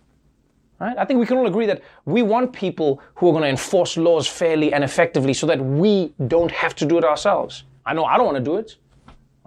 Right? 0.78 0.99
I 0.99 1.07
think 1.07 1.19
we 1.19 1.25
can 1.25 1.38
all 1.38 1.47
agree 1.47 1.67
that 1.67 1.81
we 2.05 2.21
want 2.21 2.52
people 2.52 3.00
who 3.14 3.28
are 3.28 3.33
going 3.33 3.45
to 3.45 3.49
enforce 3.49 3.97
laws 3.97 4.28
fairly 4.28 4.75
and 4.75 4.85
effectively 4.85 5.33
so 5.33 5.47
that 5.47 5.59
we 5.59 6.12
don't 6.26 6.50
have 6.50 6.75
to 6.76 6.85
do 6.85 6.99
it 6.99 7.05
ourselves. 7.05 7.64
I 7.87 7.95
know 7.95 8.05
I 8.05 8.19
don't 8.19 8.26
want 8.26 8.37
to 8.37 8.45
do 8.45 8.57
it. 8.57 8.76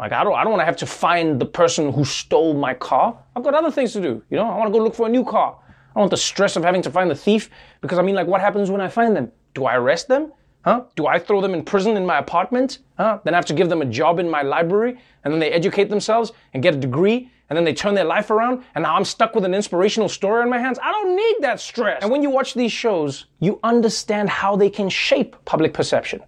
Like 0.01 0.13
I 0.13 0.23
don't 0.23 0.33
I 0.33 0.43
don't 0.43 0.51
want 0.51 0.61
to 0.61 0.65
have 0.65 0.77
to 0.77 0.87
find 0.87 1.39
the 1.39 1.45
person 1.45 1.93
who 1.93 2.03
stole 2.03 2.55
my 2.55 2.73
car. 2.73 3.15
I've 3.35 3.43
got 3.43 3.53
other 3.53 3.69
things 3.69 3.93
to 3.93 4.01
do. 4.01 4.23
You 4.31 4.37
know, 4.37 4.49
I 4.49 4.57
want 4.57 4.73
to 4.73 4.77
go 4.77 4.83
look 4.83 4.95
for 4.95 5.05
a 5.05 5.09
new 5.09 5.23
car. 5.23 5.55
I 5.61 5.93
don't 5.93 6.01
want 6.01 6.11
the 6.11 6.17
stress 6.17 6.55
of 6.55 6.63
having 6.63 6.81
to 6.81 6.89
find 6.89 7.09
the 7.09 7.15
thief 7.15 7.51
because 7.81 7.99
I 7.99 8.01
mean 8.01 8.15
like 8.15 8.25
what 8.25 8.41
happens 8.41 8.71
when 8.71 8.81
I 8.81 8.87
find 8.87 9.15
them? 9.15 9.31
Do 9.53 9.65
I 9.65 9.75
arrest 9.75 10.07
them? 10.07 10.33
Huh? 10.65 10.85
Do 10.95 11.05
I 11.05 11.19
throw 11.19 11.39
them 11.39 11.53
in 11.53 11.63
prison 11.63 11.97
in 11.97 12.05
my 12.05 12.17
apartment? 12.17 12.79
Huh? 12.97 13.19
Then 13.23 13.35
I 13.35 13.37
have 13.37 13.45
to 13.45 13.53
give 13.53 13.69
them 13.69 13.83
a 13.83 13.85
job 13.85 14.17
in 14.17 14.27
my 14.27 14.41
library 14.41 14.99
and 15.23 15.31
then 15.31 15.39
they 15.39 15.51
educate 15.51 15.89
themselves 15.89 16.31
and 16.55 16.63
get 16.63 16.73
a 16.73 16.77
degree 16.77 17.29
and 17.49 17.57
then 17.57 17.63
they 17.63 17.73
turn 17.73 17.93
their 17.93 18.05
life 18.05 18.31
around 18.31 18.63
and 18.73 18.81
now 18.81 18.95
I'm 18.95 19.05
stuck 19.05 19.35
with 19.35 19.45
an 19.45 19.53
inspirational 19.53 20.09
story 20.09 20.41
in 20.41 20.49
my 20.49 20.57
hands. 20.57 20.79
I 20.81 20.91
don't 20.91 21.15
need 21.15 21.35
that 21.41 21.59
stress. 21.59 22.01
And 22.01 22.09
when 22.09 22.23
you 22.23 22.31
watch 22.31 22.55
these 22.55 22.71
shows, 22.71 23.25
you 23.39 23.59
understand 23.63 24.31
how 24.31 24.55
they 24.55 24.69
can 24.69 24.89
shape 24.89 25.35
public 25.45 25.75
perception. 25.75 26.21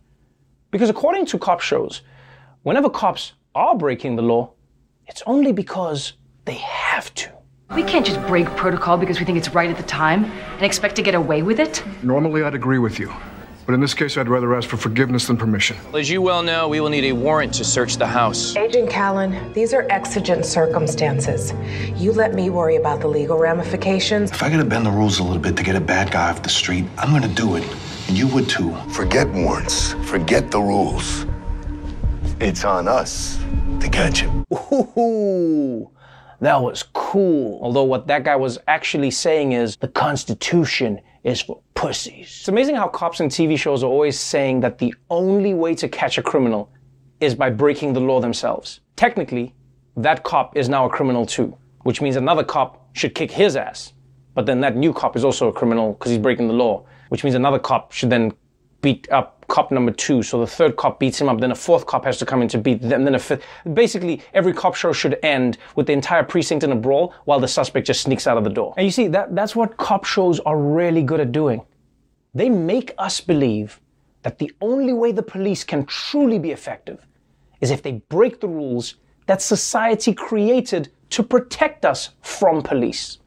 Because 0.70 0.92
according 0.92 1.26
to 1.28 1.40
cop 1.40 1.62
shows, 1.62 2.02
whenever 2.62 2.90
cops 2.90 3.34
are 3.56 3.76
breaking 3.76 4.16
the 4.16 4.22
law, 4.22 4.52
it's 5.08 5.22
only 5.26 5.52
because 5.52 6.14
they 6.46 6.56
have 6.56 7.14
to. 7.16 7.32
We 7.76 7.84
can't 7.84 8.06
just 8.06 8.22
break 8.28 8.48
protocol 8.56 8.98
because 8.98 9.20
we 9.20 9.26
think 9.26 9.38
it's 9.38 9.50
right 9.50 9.70
at 9.70 9.78
the 9.78 9.84
time 9.84 10.26
and 10.26 10.62
expect 10.64 10.96
to 10.98 11.02
get 11.02 11.16
away 11.16 11.42
with 11.42 11.60
it. 11.60 11.84
Normally, 12.04 12.44
I'd 12.44 12.56
agree 12.56 12.80
with 12.80 13.00
you. 13.00 13.12
But 13.66 13.74
in 13.74 13.80
this 13.80 13.94
case, 13.94 14.18
I'd 14.18 14.28
rather 14.28 14.54
ask 14.56 14.68
for 14.68 14.76
forgiveness 14.76 15.28
than 15.28 15.38
permission. 15.38 15.78
As 15.96 16.10
you 16.10 16.22
well 16.22 16.44
know, 16.44 16.68
we 16.68 16.82
will 16.82 16.90
need 16.90 17.06
a 17.06 17.14
warrant 17.14 17.54
to 17.56 17.64
search 17.64 17.96
the 17.96 18.06
house. 18.06 18.56
Agent 18.58 18.90
Callan, 18.90 19.54
these 19.54 19.74
are 19.74 19.88
exigent 19.90 20.46
circumstances. 20.46 21.54
You 21.96 22.12
let 22.12 22.34
me 22.34 22.50
worry 22.50 22.76
about 22.76 23.00
the 23.00 23.08
legal 23.08 23.38
ramifications. 23.38 24.32
If 24.32 24.44
I 24.44 24.50
gotta 24.50 24.66
bend 24.66 24.86
the 24.86 24.92
rules 24.92 25.20
a 25.20 25.24
little 25.24 25.42
bit 25.42 25.56
to 25.56 25.64
get 25.64 25.78
a 25.78 25.82
bad 25.82 26.12
guy 26.12 26.30
off 26.30 26.44
the 26.44 26.50
street, 26.50 26.86
I'm 26.98 27.14
gonna 27.14 27.34
do 27.34 27.56
it. 27.56 27.64
And 28.10 28.18
you 28.18 28.28
would 28.28 28.50
too. 28.50 28.76
Forget 28.90 29.30
warrants. 29.30 29.94
Forget 30.10 30.52
the 30.52 30.60
rules. 30.60 31.26
It's 32.44 32.66
on 32.66 32.90
us 32.90 33.40
to 33.80 33.88
catch 33.90 34.20
him. 34.20 34.44
Ooh, 34.52 35.90
that 36.42 36.62
was 36.62 36.84
cool. 36.92 37.58
Although 37.62 37.86
what 37.86 38.06
that 38.08 38.26
guy 38.26 38.36
was 38.36 38.60
actually 38.68 39.12
saying 39.12 39.54
is 39.54 39.78
the 39.78 39.88
Constitution 39.88 41.00
is 41.24 41.40
for 41.40 41.62
pussies. 41.74 42.40
It's 42.42 42.50
amazing 42.50 42.76
how 42.76 42.90
cops 42.90 43.22
in 43.22 43.30
TV 43.30 43.58
shows 43.58 43.82
are 43.82 43.90
always 43.90 44.20
saying 44.20 44.60
that 44.60 44.78
the 44.78 44.94
only 45.10 45.54
way 45.54 45.74
to 45.74 45.88
catch 45.88 46.18
a 46.18 46.22
criminal 46.22 46.70
is 47.22 47.34
by 47.34 47.50
breaking 47.50 47.94
the 47.94 48.02
law 48.02 48.20
themselves. 48.20 48.82
Technically, 48.98 49.56
that 49.96 50.24
cop 50.24 50.58
is 50.58 50.68
now 50.68 50.86
a 50.86 50.90
criminal 50.90 51.26
too, 51.26 51.56
which 51.84 52.02
means 52.02 52.18
another 52.18 52.44
cop 52.44 52.90
should 52.92 53.16
kick 53.16 53.32
his 53.32 53.56
ass. 53.56 53.94
But 54.34 54.46
then 54.48 54.60
that 54.60 54.76
new 54.76 54.92
cop 54.92 55.16
is 55.16 55.24
also 55.24 55.48
a 55.48 55.54
criminal 55.54 55.94
because 55.94 56.10
he's 56.10 56.20
breaking 56.20 56.50
the 56.50 56.54
law, 56.54 56.86
which 57.08 57.24
means 57.24 57.36
another 57.36 57.60
cop 57.60 57.94
should 57.94 58.10
then 58.10 58.34
beat 58.82 59.10
up 59.14 59.43
cop 59.54 59.72
number 59.72 59.92
two. 59.92 60.24
So 60.24 60.40
the 60.40 60.48
third 60.48 60.76
cop 60.78 61.00
beats 61.00 61.22
him 61.22 61.30
up. 61.30 61.40
Then 61.40 61.52
a 61.52 61.56
fourth 61.56 61.86
cop 61.86 62.06
has 62.06 62.18
to 62.18 62.26
come 62.26 62.42
in 62.42 62.48
to 62.50 62.58
beat 62.58 62.82
them. 62.82 63.04
Then 63.06 63.14
a 63.14 63.20
fifth. 63.20 63.44
Basically, 63.72 64.20
every 64.34 64.52
cop 64.52 64.74
show 64.74 64.92
should 64.92 65.20
end 65.22 65.60
with 65.76 65.86
the 65.86 65.94
entire 65.94 66.24
precinct 66.24 66.64
in 66.64 66.72
a 66.72 66.76
brawl 66.76 67.14
while 67.26 67.40
the 67.40 67.48
suspect 67.48 67.86
just 67.86 68.02
sneaks 68.02 68.26
out 68.26 68.36
of 68.36 68.44
the 68.44 68.50
door. 68.50 68.74
And 68.78 68.86
you 68.86 68.92
see, 68.92 69.08
that, 69.10 69.36
that's 69.36 69.56
what 69.56 69.78
cop 69.78 70.06
shows 70.06 70.40
are 70.40 70.58
really 70.58 71.04
good 71.04 71.20
at 71.20 71.32
doing. 71.32 71.62
They 72.34 72.50
make 72.50 72.96
us 72.98 73.22
believe 73.22 73.80
that 74.24 74.40
the 74.40 74.52
only 74.60 74.92
way 74.92 75.12
the 75.12 75.22
police 75.22 75.64
can 75.64 75.86
truly 75.86 76.40
be 76.40 76.50
effective 76.50 77.06
is 77.62 77.70
if 77.70 77.84
they 77.84 78.02
break 78.10 78.40
the 78.40 78.48
rules 78.48 78.96
that 79.28 79.40
society 79.40 80.14
created 80.16 80.92
to 81.12 81.22
protect 81.22 81.86
us 81.86 82.10
from 82.22 82.64
police. 82.64 83.20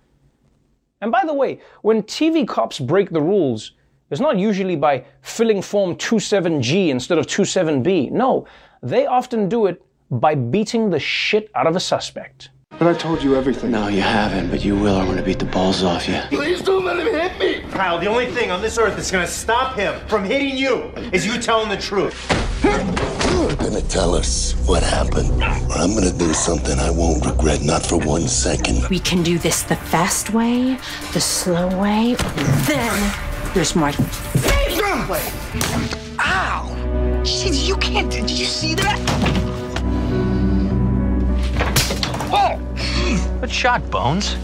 And 1.00 1.12
by 1.12 1.25
the 1.25 1.35
way, 1.35 1.61
when 1.83 2.02
TV 2.02 2.49
cops 2.49 2.80
break 2.80 3.11
the 3.11 3.23
rules, 3.23 3.75
it's 4.10 4.20
not 4.20 4.38
usually 4.38 4.76
by 4.76 5.04
filling 5.22 5.62
form 5.62 5.96
27G 5.96 6.88
instead 6.88 7.18
of 7.18 7.26
27B. 7.26 8.10
No, 8.12 8.46
they 8.82 9.06
often 9.06 9.48
do 9.48 9.66
it 9.66 9.82
by 10.10 10.34
beating 10.34 10.90
the 10.90 11.00
shit 11.00 11.50
out 11.54 11.66
of 11.66 11.75
a 11.75 11.80
suspect. 11.80 12.50
But 12.78 12.88
I 12.88 12.94
told 12.94 13.22
you 13.22 13.34
everything. 13.36 13.70
No, 13.70 13.88
you 13.88 14.02
haven't, 14.02 14.50
but 14.50 14.64
you 14.64 14.76
will. 14.76 14.96
I'm 14.96 15.06
gonna 15.06 15.22
beat 15.22 15.38
the 15.38 15.46
balls 15.46 15.82
off 15.82 16.06
you. 16.06 16.20
Please 16.28 16.60
don't 16.62 16.84
let 16.84 16.98
him 16.98 17.06
hit 17.06 17.38
me. 17.38 17.68
Kyle, 17.70 17.98
the 17.98 18.06
only 18.06 18.26
thing 18.26 18.50
on 18.50 18.60
this 18.60 18.76
earth 18.76 18.96
that's 18.96 19.10
gonna 19.10 19.26
stop 19.26 19.76
him 19.76 19.98
from 20.08 20.25
hitting 20.25 20.56
you 20.56 20.92
is 21.10 21.25
you 21.26 21.40
telling 21.40 21.68
the 21.70 21.76
truth. 21.76 22.16
You're 22.62 23.56
gonna 23.56 23.80
tell 23.82 24.14
us 24.14 24.52
what 24.66 24.82
happened, 24.82 25.30
or 25.42 25.78
I'm 25.78 25.94
gonna 25.94 26.12
do 26.12 26.32
something 26.34 26.78
I 26.78 26.90
won't 26.90 27.25
regret, 27.25 27.62
not 27.62 27.84
for 27.84 27.98
one 27.98 28.28
second. 28.28 28.88
We 28.88 28.98
can 28.98 29.22
do 29.22 29.38
this 29.38 29.62
the 29.62 29.76
fast 29.76 30.30
way, 30.34 30.76
the 31.12 31.20
slow 31.20 31.68
way, 31.80 32.14
then 32.66 33.35
there's 33.56 33.75
my 33.75 33.90
favorite 33.90 35.08
way. 35.08 35.32
Ow! 36.18 37.22
Shit, 37.25 37.54
you 37.54 37.75
can't. 37.76 38.12
Did 38.12 38.28
you 38.28 38.44
see 38.44 38.75
that? 38.75 38.98
Oh! 42.30 42.60
Good 43.40 43.50
shot, 43.50 43.90
Bones. 43.90 44.36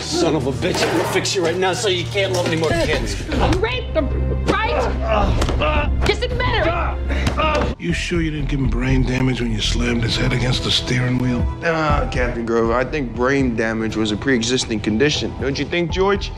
Son 0.00 0.34
of 0.34 0.46
a 0.46 0.52
bitch, 0.52 0.82
I'm 0.82 0.96
gonna 0.96 1.12
fix 1.12 1.34
you 1.34 1.44
right 1.44 1.54
now 1.54 1.74
so 1.74 1.88
you 1.88 2.04
can't 2.04 2.32
love 2.32 2.46
any 2.46 2.56
more 2.56 2.70
kids. 2.70 3.20
You 3.28 3.60
raped 3.60 3.94
him, 3.98 4.08
right? 4.46 6.06
Just 6.06 6.22
admit 6.22 6.48
it. 6.48 7.76
You 7.78 7.92
sure 7.92 8.22
you 8.22 8.30
didn't 8.30 8.48
give 8.48 8.60
him 8.60 8.70
brain 8.70 9.02
damage 9.02 9.42
when 9.42 9.52
you 9.52 9.60
slammed 9.60 10.04
his 10.04 10.16
head 10.16 10.32
against 10.32 10.64
the 10.64 10.70
steering 10.70 11.18
wheel? 11.18 11.44
Nah, 11.60 12.08
Captain 12.10 12.46
Grover, 12.46 12.72
I 12.72 12.86
think 12.86 13.14
brain 13.14 13.56
damage 13.56 13.94
was 13.94 14.10
a 14.10 14.16
pre-existing 14.16 14.80
condition. 14.80 15.38
Don't 15.38 15.58
you 15.58 15.66
think, 15.66 15.90
George? 15.90 16.32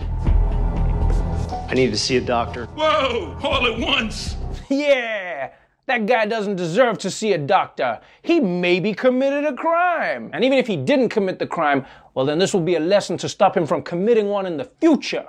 I 1.75 1.77
need 1.77 1.91
to 1.91 1.99
see 1.99 2.17
a 2.19 2.21
doctor. 2.21 2.67
Whoa! 2.67 3.37
All 3.43 3.67
at 3.67 3.77
once! 3.77 4.37
Yeah! 4.71 5.51
That 5.87 6.07
guy 6.07 6.25
doesn't 6.25 6.55
deserve 6.55 6.99
to 6.99 7.11
see 7.11 7.33
a 7.33 7.39
doctor. 7.39 8.01
He 8.23 8.39
maybe 8.39 8.95
committed 8.95 9.45
a 9.45 9.55
crime. 9.55 10.31
And 10.33 10.45
even 10.45 10.57
if 10.57 10.69
he 10.69 10.77
didn't 10.77 11.09
commit 11.09 11.41
the 11.41 11.49
crime, 11.49 11.85
well, 12.15 12.25
then 12.25 12.39
this 12.39 12.55
will 12.55 12.61
be 12.61 12.77
a 12.77 12.81
lesson 12.81 13.19
to 13.19 13.29
stop 13.29 13.57
him 13.57 13.67
from 13.67 13.83
committing 13.83 14.29
one 14.29 14.47
in 14.47 14.57
the 14.57 14.71
future. 14.81 15.27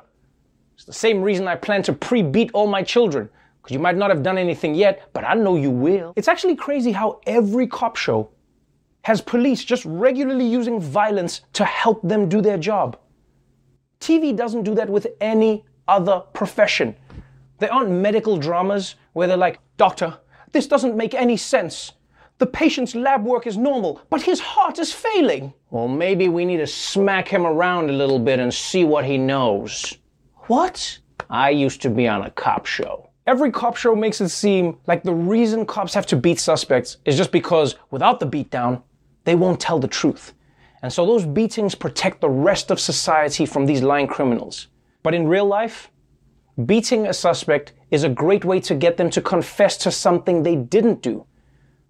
It's 0.75 0.86
the 0.86 0.94
same 0.94 1.24
reason 1.24 1.48
I 1.48 1.56
plan 1.56 1.82
to 1.82 1.94
pre 1.94 2.22
beat 2.22 2.52
all 2.54 2.68
my 2.68 2.84
children. 2.84 3.28
Because 3.58 3.74
you 3.74 3.80
might 3.80 3.98
not 3.98 4.12
have 4.12 4.22
done 4.22 4.38
anything 4.38 4.75
yet, 4.75 5.10
but 5.14 5.24
I 5.24 5.34
know 5.34 5.56
you 5.56 5.72
will. 5.72 6.14
It's 6.16 6.28
actually 6.28 6.56
crazy 6.56 6.92
how 6.92 7.22
every 7.25 7.66
cop 7.66 7.96
show 7.96 8.30
has 9.02 9.20
police 9.20 9.66
just 9.66 9.84
regularly 9.84 10.46
using 10.46 10.80
violence 10.80 11.42
to 11.54 11.66
help 11.66 12.04
them 12.04 12.30
do 12.30 12.40
their 12.40 12.60
job. 12.60 13.00
TV 14.00 14.36
doesn't 14.38 14.62
do 14.62 14.75
that 14.75 14.88
with 14.88 15.08
any 15.20 15.66
other 15.88 16.22
profession. 16.34 16.96
There 17.60 17.74
aren't 17.74 17.92
medical 17.92 18.38
dramas 18.38 18.96
where 19.13 19.27
they're 19.27 19.38
like, 19.38 19.60
Doctor, 19.77 20.18
this 20.51 20.68
doesn't 20.68 20.96
make 20.96 21.13
any 21.13 21.38
sense. 21.38 21.94
The 22.38 22.46
patient's 22.46 22.96
lab 22.96 23.24
work 23.24 23.48
is 23.48 23.56
normal, 23.56 24.01
but 24.10 24.22
his 24.22 24.42
heart 24.42 24.77
is 24.77 24.92
failing. 24.92 25.54
Well, 25.70 25.88
maybe 25.88 26.27
we 26.27 26.44
need 26.44 26.58
to 26.58 26.68
smack 26.68 27.30
him 27.30 27.46
around 27.46 27.89
a 27.89 27.94
little 27.94 28.20
bit 28.20 28.39
and 28.39 28.54
see 28.54 28.84
what 28.84 29.06
he 29.06 29.18
knows. 29.18 29.98
What? 30.48 31.00
I 31.30 31.51
used 31.51 31.82
to 31.84 31.89
be 31.89 32.08
on 32.08 32.24
a 32.24 32.32
cop 32.32 32.65
show. 32.65 33.10
Every 33.25 33.51
cop 33.51 33.77
show 33.77 33.96
makes 33.96 34.22
it 34.22 34.30
seem 34.30 34.77
like 34.86 35.04
the 35.04 35.13
reason 35.13 35.65
cops 35.65 35.94
have 35.94 36.06
to 36.08 36.15
beat 36.15 36.39
suspects 36.39 36.98
is 37.06 37.18
just 37.18 37.32
because 37.32 37.75
without 37.89 38.20
the 38.20 38.27
beatdown, 38.27 38.84
they 39.24 39.36
won't 39.36 39.60
tell 39.60 39.80
the 39.80 39.88
truth. 39.88 40.34
And 40.84 40.94
so 40.94 41.06
those 41.06 41.25
beatings 41.25 41.74
protect 41.74 42.22
the 42.22 42.30
rest 42.30 42.70
of 42.70 42.80
society 42.80 43.46
from 43.46 43.65
these 43.65 43.82
lying 43.82 44.08
criminals. 44.08 44.68
But 45.06 45.14
in 45.14 45.28
real 45.28 45.46
life, 45.46 45.92
beating 46.66 47.06
a 47.06 47.14
suspect 47.14 47.74
is 47.92 48.04
a 48.04 48.10
great 48.10 48.44
way 48.44 48.60
to 48.62 48.74
get 48.74 48.98
them 48.98 49.12
to 49.12 49.22
confess 49.22 49.78
to 49.78 49.92
something 49.92 50.42
they 50.42 50.56
didn't 50.56 51.04
do, 51.04 51.28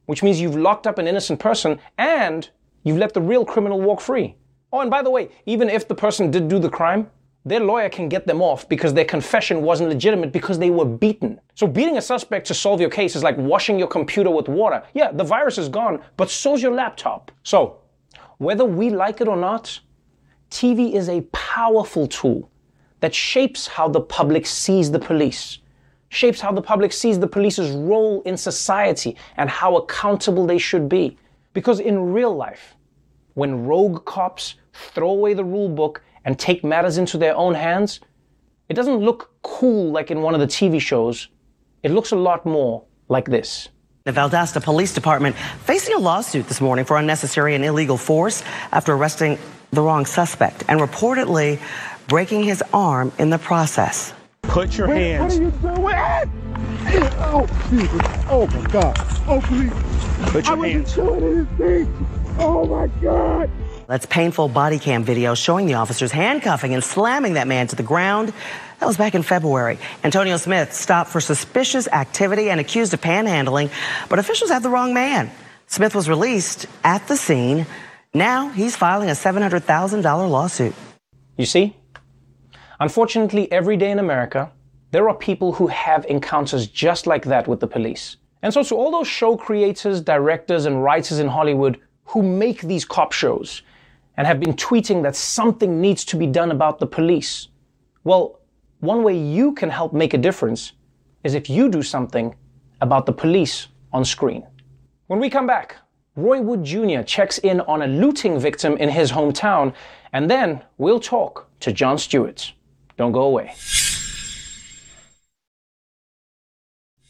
which 0.06 0.22
means 0.22 0.42
you've 0.42 0.58
locked 0.58 0.86
up 0.86 0.98
an 0.98 1.08
innocent 1.08 1.40
person 1.40 1.80
and 1.98 2.50
you've 2.84 2.98
let 2.98 3.14
the 3.14 3.22
real 3.22 3.46
criminal 3.46 3.80
walk 3.80 4.02
free. 4.02 4.36
Oh, 4.74 4.82
and 4.82 4.92
by 4.92 5.02
the 5.02 5.10
way, 5.10 5.30
even 5.46 5.70
if 5.70 5.88
the 5.88 5.96
person 5.96 6.30
did 6.30 6.50
do 6.50 6.60
the 6.60 6.70
crime, 6.70 7.10
their 7.46 7.62
lawyer 7.62 7.88
can 7.88 8.10
get 8.10 8.28
them 8.28 8.42
off 8.42 8.68
because 8.68 8.94
their 8.94 9.06
confession 9.06 9.62
wasn't 9.62 9.88
legitimate 9.88 10.34
because 10.34 10.60
they 10.60 10.70
were 10.70 10.84
beaten. 10.84 11.40
So 11.54 11.68
beating 11.68 11.98
a 11.98 12.02
suspect 12.02 12.46
to 12.48 12.54
solve 12.54 12.82
your 12.82 12.90
case 12.90 13.16
is 13.16 13.24
like 13.24 13.38
washing 13.38 13.80
your 13.80 13.88
computer 13.88 14.30
with 14.30 14.50
water. 14.50 14.84
Yeah, 14.94 15.14
the 15.14 15.24
virus 15.24 15.58
is 15.58 15.70
gone, 15.70 16.02
but 16.18 16.30
so's 16.30 16.62
your 16.62 16.74
laptop. 16.74 17.32
So, 17.44 17.78
whether 18.40 18.66
we 18.66 18.90
like 18.90 19.22
it 19.22 19.30
or 19.30 19.38
not, 19.38 19.80
TV 20.52 20.92
is 20.92 21.08
a 21.08 21.22
powerful 21.32 22.08
tool 22.08 22.52
that 23.00 23.14
shapes 23.14 23.68
how 23.68 23.88
the 23.88 24.02
public 24.02 24.46
sees 24.46 24.92
the 24.92 25.00
police, 25.00 25.60
shapes 26.10 26.42
how 26.42 26.52
the 26.52 26.62
public 26.62 26.94
sees 26.94 27.20
the 27.20 27.28
police's 27.28 27.72
role 27.72 28.22
in 28.24 28.38
society 28.38 29.16
and 29.38 29.50
how 29.50 29.76
accountable 29.78 30.46
they 30.46 30.58
should 30.58 30.88
be. 30.88 31.18
Because 31.54 31.80
in 31.80 32.14
real 32.14 32.36
life, 32.36 32.76
when 33.34 33.66
rogue 33.66 34.06
cops 34.06 34.56
throw 34.74 35.10
away 35.10 35.34
the 35.34 35.44
rule 35.44 35.70
book 35.70 36.02
and 36.26 36.38
take 36.40 36.64
matters 36.64 36.98
into 36.98 37.18
their 37.18 37.36
own 37.36 37.54
hands, 37.54 38.00
it 38.70 38.74
doesn't 38.74 38.98
look 38.98 39.32
cool 39.44 39.92
like 39.92 40.10
in 40.10 40.22
one 40.22 40.34
of 40.34 40.40
the 40.40 40.48
TV 40.48 40.82
shows. 40.82 41.28
It 41.84 41.92
looks 41.92 42.12
a 42.12 42.16
lot 42.16 42.46
more 42.46 42.84
like 43.10 43.26
this. 43.26 43.70
The 44.06 44.12
Valdosta 44.12 44.64
Police 44.64 44.94
Department 44.94 45.36
facing 45.66 45.96
a 45.96 46.00
lawsuit 46.00 46.48
this 46.48 46.62
morning 46.62 46.86
for 46.86 46.98
unnecessary 46.98 47.56
and 47.56 47.66
illegal 47.66 47.98
force 47.98 48.44
after 48.72 48.94
arresting 48.94 49.38
the 49.72 49.82
wrong 49.82 50.06
suspect 50.06 50.64
and 50.68 50.80
reportedly 50.80 51.60
breaking 52.08 52.44
his 52.44 52.64
arm 52.74 53.12
in 53.18 53.30
the 53.30 53.38
process. 53.38 54.14
Put 54.44 54.78
your 54.78 54.88
hands. 54.88 55.40
What 55.40 55.96
are 55.96 56.26
you 56.26 57.00
doing? 57.00 57.10
Oh, 57.18 57.48
Jesus. 57.70 58.02
Oh, 58.30 58.48
my 58.48 58.62
God. 58.70 58.96
Oh, 59.28 59.42
please. 59.44 60.32
Put 60.32 60.48
your 60.48 60.64
I 60.64 60.68
hands. 60.70 60.98
wasn't 60.98 61.22
doing 61.22 61.48
anything. 61.60 62.08
Oh, 62.40 62.66
my 62.66 62.88
God. 63.02 63.50
That's 63.88 64.06
painful 64.06 64.50
body 64.50 64.80
cam 64.80 65.04
video 65.04 65.36
showing 65.36 65.68
the 65.68 65.76
officers 65.76 66.12
handcuffing 66.12 66.74
and 66.74 66.84
slamming 66.84 67.34
that 67.34 67.48
man 67.48 67.68
to 67.68 67.76
the 67.76 67.84
ground. 67.84 68.34
That 68.80 68.88
was 68.88 68.98
back 68.98 69.16
in 69.16 69.24
February. 69.24 69.78
Antonio 70.04 70.38
Smith 70.38 70.74
stopped 70.74 71.12
for 71.12 71.22
suspicious 71.22 71.88
activity 71.88 72.50
and 72.50 72.60
accused 72.60 72.94
of 72.94 73.02
panhandling, 73.02 73.72
but 74.10 74.20
officials 74.20 74.50
had 74.50 74.64
the 74.64 74.70
wrong 74.70 74.94
man. 74.94 75.32
Smith 75.68 75.96
was 75.96 76.10
released 76.10 76.68
at 76.84 77.08
the 77.08 77.16
scene. 77.16 77.66
Now 78.14 78.50
he's 78.50 78.76
filing 78.76 79.10
a 79.10 79.14
$700,000 79.14 80.30
lawsuit. 80.30 80.76
You 81.38 81.46
see? 81.46 81.76
Unfortunately, 82.80 83.52
every 83.52 83.78
day 83.78 83.92
in 83.92 84.00
America, 84.00 84.52
there 84.92 85.08
are 85.10 85.16
people 85.16 85.54
who 85.54 85.68
have 85.68 86.06
encounters 86.06 86.68
just 86.68 87.08
like 87.08 87.26
that 87.26 87.48
with 87.48 87.60
the 87.60 87.68
police. 87.68 88.18
And 88.42 88.54
so, 88.54 88.64
to 88.64 88.76
all 88.76 88.92
those 88.92 89.08
show 89.08 89.36
creators, 89.36 90.02
directors, 90.02 90.66
and 90.66 90.84
writers 90.84 91.20
in 91.20 91.28
Hollywood 91.28 91.80
who 92.06 92.22
make 92.22 92.62
these 92.62 92.86
cop 92.86 93.12
shows 93.12 93.62
and 94.18 94.28
have 94.28 94.40
been 94.40 94.54
tweeting 94.54 95.04
that 95.04 95.16
something 95.16 95.82
needs 95.82 96.06
to 96.06 96.16
be 96.16 96.28
done 96.28 96.52
about 96.52 96.80
the 96.80 96.86
police, 96.86 97.48
well, 98.04 98.40
one 98.80 99.04
way 99.04 99.18
you 99.18 99.54
can 99.54 99.70
help 99.70 99.94
make 99.94 100.14
a 100.14 100.18
difference 100.18 100.74
is 101.24 101.34
if 101.34 101.50
you 101.50 101.70
do 101.70 101.82
something 101.82 102.36
about 102.82 103.06
the 103.06 103.14
police 103.14 103.68
on 103.92 104.06
screen. 104.06 104.46
When 105.08 105.20
we 105.20 105.30
come 105.30 105.48
back, 105.48 105.78
Roy 106.16 106.42
Wood 106.42 106.64
Jr. 106.64 107.02
checks 107.02 107.40
in 107.40 107.62
on 107.62 107.82
a 107.82 107.88
looting 107.88 108.40
victim 108.40 108.78
in 108.78 108.90
his 108.90 109.12
hometown, 109.12 109.74
and 110.14 110.30
then 110.30 110.64
we'll 110.78 111.00
talk 111.00 111.50
to 111.62 111.74
Jon 111.74 111.98
Stewart. 111.98 112.54
Don't 112.98 113.12
go 113.12 113.24
away. 113.24 113.54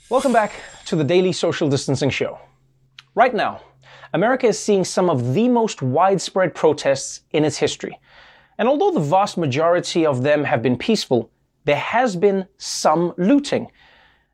Welcome 0.10 0.34
back 0.34 0.52
to 0.86 0.96
the 0.96 1.04
Daily 1.04 1.32
Social 1.32 1.70
Distancing 1.70 2.10
Show. 2.10 2.40
Right 3.14 3.34
now, 3.34 3.62
America 4.14 4.48
is 4.48 4.60
seeing 4.60 4.84
some 4.84 5.10
of 5.10 5.34
the 5.34 5.48
most 5.50 5.82
widespread 5.82 6.56
protests 6.56 7.22
in 7.32 7.44
its 7.44 7.58
history. 7.58 8.00
And 8.58 8.68
although 8.68 8.92
the 8.92 9.00
vast 9.00 9.38
majority 9.38 10.06
of 10.06 10.24
them 10.24 10.44
have 10.44 10.62
been 10.62 10.78
peaceful, 10.78 11.30
there 11.66 11.76
has 11.76 12.16
been 12.16 12.48
some 12.58 13.14
looting. 13.18 13.72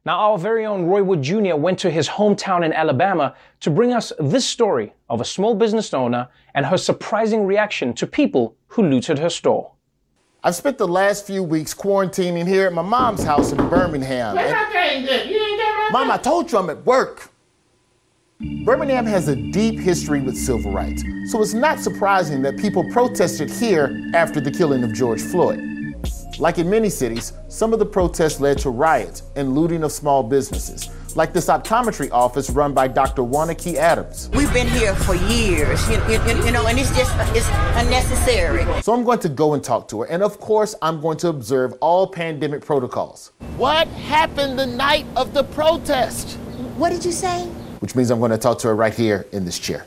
Now, 0.06 0.20
our 0.20 0.38
very 0.38 0.66
own 0.66 0.86
Roy 0.86 1.04
Wood 1.04 1.22
Jr. 1.22 1.56
went 1.56 1.80
to 1.80 1.92
his 1.92 2.08
hometown 2.08 2.66
in 2.66 2.74
Alabama 2.74 3.36
to 3.60 3.70
bring 3.70 3.94
us 3.94 4.12
this 4.20 4.46
story 4.46 4.94
of 5.10 5.22
a 5.22 5.26
small 5.26 5.56
business 5.56 5.94
owner 5.94 6.30
and 6.54 6.66
her 6.66 6.78
surprising 6.78 7.46
reaction 7.46 7.94
to 7.96 8.08
people 8.08 8.56
who 8.68 8.84
looted 8.84 9.20
her 9.20 9.30
store. 9.30 9.72
I've 10.44 10.56
spent 10.56 10.78
the 10.80 10.88
last 10.88 11.28
few 11.28 11.44
weeks 11.44 11.74
quarantining 11.74 12.48
here 12.48 12.66
at 12.66 12.74
my 12.74 12.82
mom's 12.82 13.24
house 13.24 13.52
in 13.52 13.58
Birmingham. 13.70 14.36
and- 14.46 14.56
Mom, 15.92 16.10
I 16.10 16.18
told 16.18 16.52
you 16.52 16.58
I'm 16.58 16.70
at 16.72 16.84
work. 16.86 17.30
Birmingham 18.66 19.06
has 19.06 19.28
a 19.28 19.36
deep 19.36 19.80
history 19.80 20.20
with 20.20 20.36
civil 20.36 20.72
rights, 20.72 21.04
so 21.28 21.42
it's 21.44 21.54
not 21.54 21.80
surprising 21.80 22.42
that 22.42 22.58
people 22.58 22.84
protested 22.92 23.52
here 23.52 24.02
after 24.16 24.42
the 24.42 24.50
killing 24.50 24.84
of 24.84 24.94
George 24.94 25.22
Floyd. 25.22 25.60
Like 26.40 26.58
in 26.58 26.68
many 26.68 26.90
cities, 26.90 27.34
some 27.50 27.72
of 27.72 27.78
the 27.78 27.86
protests 27.86 28.40
led 28.40 28.58
to 28.60 28.72
riots 28.72 29.22
and 29.36 29.54
looting 29.54 29.84
of 29.84 29.92
small 29.92 30.24
businesses, 30.24 30.90
like 31.16 31.34
this 31.34 31.48
optometry 31.48 32.10
office 32.12 32.50
run 32.50 32.74
by 32.74 32.88
Dr. 32.88 33.22
Juanakee 33.24 33.76
Adams. 33.76 34.30
We've 34.34 34.52
been 34.54 34.68
here 34.68 34.96
for 34.96 35.16
years, 35.16 35.88
you, 35.90 35.96
you- 36.10 36.46
you 36.46 36.52
know, 36.52 36.66
and 36.68 36.78
it's 36.80 36.96
just 36.96 37.12
it's 37.36 37.48
unnecessary. 37.76 38.66
So 38.82 38.94
I'm 38.94 39.04
going 39.04 39.20
to 39.20 39.30
go 39.30 39.54
and 39.54 39.64
talk 39.64 39.88
to 39.90 40.02
her, 40.02 40.08
and 40.08 40.24
of 40.24 40.40
course, 40.40 40.76
I'm 40.82 41.02
going 41.02 41.18
to 41.20 41.28
observe 41.30 41.74
all 41.82 42.08
pandemic 42.08 42.66
protocols. 42.66 43.32
What 43.58 43.88
happened 43.90 44.58
the 44.58 44.66
night 44.66 45.06
of 45.16 45.34
the 45.34 45.44
protest? 45.44 46.38
What 46.78 46.90
did 46.92 47.04
you 47.06 47.12
say? 47.12 47.46
Which 47.80 47.96
means 47.96 48.12
I'm 48.12 48.20
going 48.20 48.32
to 48.32 48.38
talk 48.38 48.60
to 48.60 48.68
her 48.70 48.76
right 48.76 48.94
here 48.94 49.26
in 49.32 49.44
this 49.46 49.60
chair. 49.60 49.86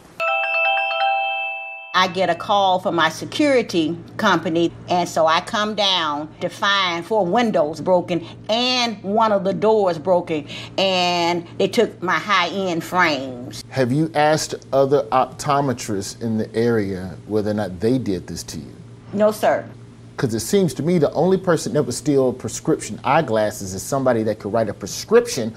I 1.97 2.09
get 2.09 2.29
a 2.29 2.35
call 2.35 2.81
from 2.81 2.97
my 2.97 3.09
security 3.09 3.97
company, 4.17 4.73
and 4.89 5.09
so 5.09 5.29
I 5.29 5.41
come 5.41 5.77
down 5.77 6.29
to 6.41 6.49
find 6.49 7.07
four 7.07 7.25
windows 7.25 7.81
broken 7.81 8.27
and 8.49 9.01
one 9.05 9.31
of 9.31 9.45
the 9.45 9.53
doors 9.53 9.97
broken, 9.97 10.49
and 10.77 11.47
they 11.57 11.69
took 11.69 12.03
my 12.03 12.19
high-end 12.19 12.83
frames. 12.83 13.63
Have 13.71 13.93
you 13.93 14.11
asked 14.17 14.57
other 14.73 15.05
optometrists 15.13 16.21
in 16.21 16.37
the 16.37 16.53
area 16.53 17.17
whether 17.29 17.53
or 17.53 17.55
not 17.55 17.79
they 17.79 17.97
did 17.99 18.27
this 18.27 18.43
to 18.43 18.59
you? 18.59 18.75
No, 19.13 19.31
sir. 19.31 19.65
Because 20.17 20.35
it 20.35 20.41
seems 20.41 20.75
to 20.75 20.83
me 20.83 20.99
the 20.99 21.13
only 21.13 21.37
person 21.37 21.75
that 21.75 21.83
would 21.85 21.95
steal 21.95 22.33
prescription 22.33 23.01
eyeglasses 23.05 23.73
is 23.73 23.85
somebody 23.85 24.25
that 24.25 24.41
could 24.41 24.53
write 24.53 24.69
a 24.69 24.75
prescription 24.75 25.55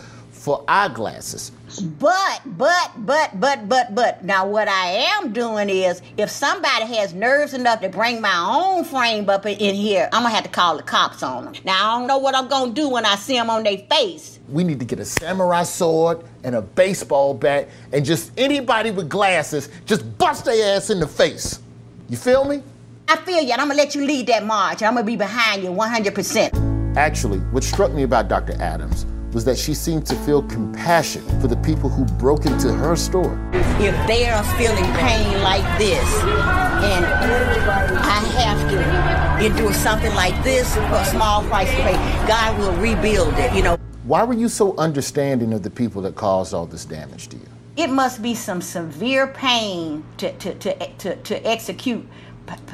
for 0.48 0.64
eyeglasses. 0.70 1.52
But, 2.00 2.42
but, 2.46 2.92
but, 3.00 3.38
but, 3.38 3.68
but, 3.68 3.94
but. 3.94 4.24
Now, 4.24 4.48
what 4.48 4.70
I 4.70 4.86
am 5.18 5.34
doing 5.34 5.70
is, 5.70 6.02
if 6.16 6.30
somebody 6.30 6.86
has 6.96 7.14
nerves 7.14 7.54
enough 7.54 7.82
to 7.82 7.90
bring 7.90 8.22
my 8.22 8.34
own 8.48 8.86
frame 8.86 9.30
up 9.30 9.46
in 9.46 9.76
here, 9.76 10.08
I'm 10.14 10.24
gonna 10.24 10.34
have 10.34 10.46
to 10.46 10.50
call 10.50 10.78
the 10.78 10.84
cops 10.84 11.22
on 11.22 11.44
them. 11.44 11.54
Now, 11.66 11.74
I 11.74 12.00
don't 12.00 12.08
know 12.08 12.18
what 12.18 12.34
I'm 12.34 12.48
gonna 12.48 12.72
do 12.72 12.88
when 12.88 13.06
I 13.06 13.16
see 13.16 13.34
them 13.34 13.50
on 13.50 13.64
their 13.64 13.80
face. 13.90 14.40
We 14.48 14.64
need 14.64 14.80
to 14.80 14.86
get 14.86 15.00
a 15.00 15.06
samurai 15.06 15.64
sword 15.64 16.24
and 16.46 16.56
a 16.56 16.62
baseball 16.62 17.34
bat, 17.34 17.68
and 17.92 18.06
just 18.06 18.32
anybody 18.38 18.92
with 18.92 19.10
glasses, 19.10 19.68
just 19.86 20.18
bust 20.18 20.46
their 20.46 20.78
ass 20.78 20.90
in 20.90 21.02
the 21.02 21.08
face. 21.08 21.60
You 22.08 22.16
feel 22.16 22.46
me? 22.46 22.64
I 23.10 23.18
feel 23.18 23.42
you, 23.42 23.52
and 23.52 23.60
I'm 23.60 23.68
gonna 23.68 23.82
let 23.82 23.96
you 23.96 24.06
lead 24.06 24.28
that 24.28 24.46
march, 24.46 24.82
and 24.82 24.88
I'm 24.88 24.94
gonna 24.94 25.06
be 25.06 25.18
behind 25.18 25.64
you 25.64 25.72
100%. 25.72 26.96
Actually, 26.96 27.40
what 27.52 27.66
struck 27.66 27.92
me 27.92 28.04
about 28.04 28.30
Dr. 28.30 28.54
Adams 28.62 29.06
was 29.38 29.45
that 29.45 29.56
she 29.56 29.76
seemed 29.76 30.04
to 30.04 30.15
feel 30.26 30.41
compassion 30.41 31.21
for 31.39 31.47
the 31.47 31.58
people 31.58 31.91
who 31.91 32.04
broke 32.17 32.47
into 32.47 32.73
her 32.73 32.95
store. 32.95 33.38
If 33.80 33.95
they 34.08 34.28
are 34.28 34.43
feeling 34.58 34.84
pain 34.95 35.43
like 35.43 35.62
this, 35.78 36.10
and 36.23 37.06
I 37.06 38.19
have 38.41 38.60
to 38.71 39.45
endure 39.45 39.73
something 39.73 40.12
like 40.15 40.34
this 40.43 40.73
for 40.73 40.95
a 40.95 41.06
small 41.06 41.43
price 41.43 41.69
to 41.69 41.76
pay, 41.76 41.93
God 42.28 42.58
will 42.58 42.73
rebuild 42.78 43.36
it, 43.36 43.54
you 43.54 43.62
know. 43.62 43.78
Why 44.06 44.23
were 44.23 44.34
you 44.34 44.50
so 44.50 44.76
understanding 44.78 45.54
of 45.54 45.62
the 45.62 45.69
people 45.69 46.02
that 46.02 46.15
caused 46.15 46.56
all 46.56 46.65
this 46.65 46.84
damage 46.84 47.28
to 47.28 47.38
you? 47.38 47.47
It 47.76 47.91
must 47.91 48.23
be 48.23 48.34
some 48.34 48.60
severe 48.60 49.28
pain 49.28 50.04
to, 50.17 50.34
to, 50.34 50.56
to, 50.56 50.88
to, 50.97 51.15
to 51.15 51.47
execute 51.47 52.08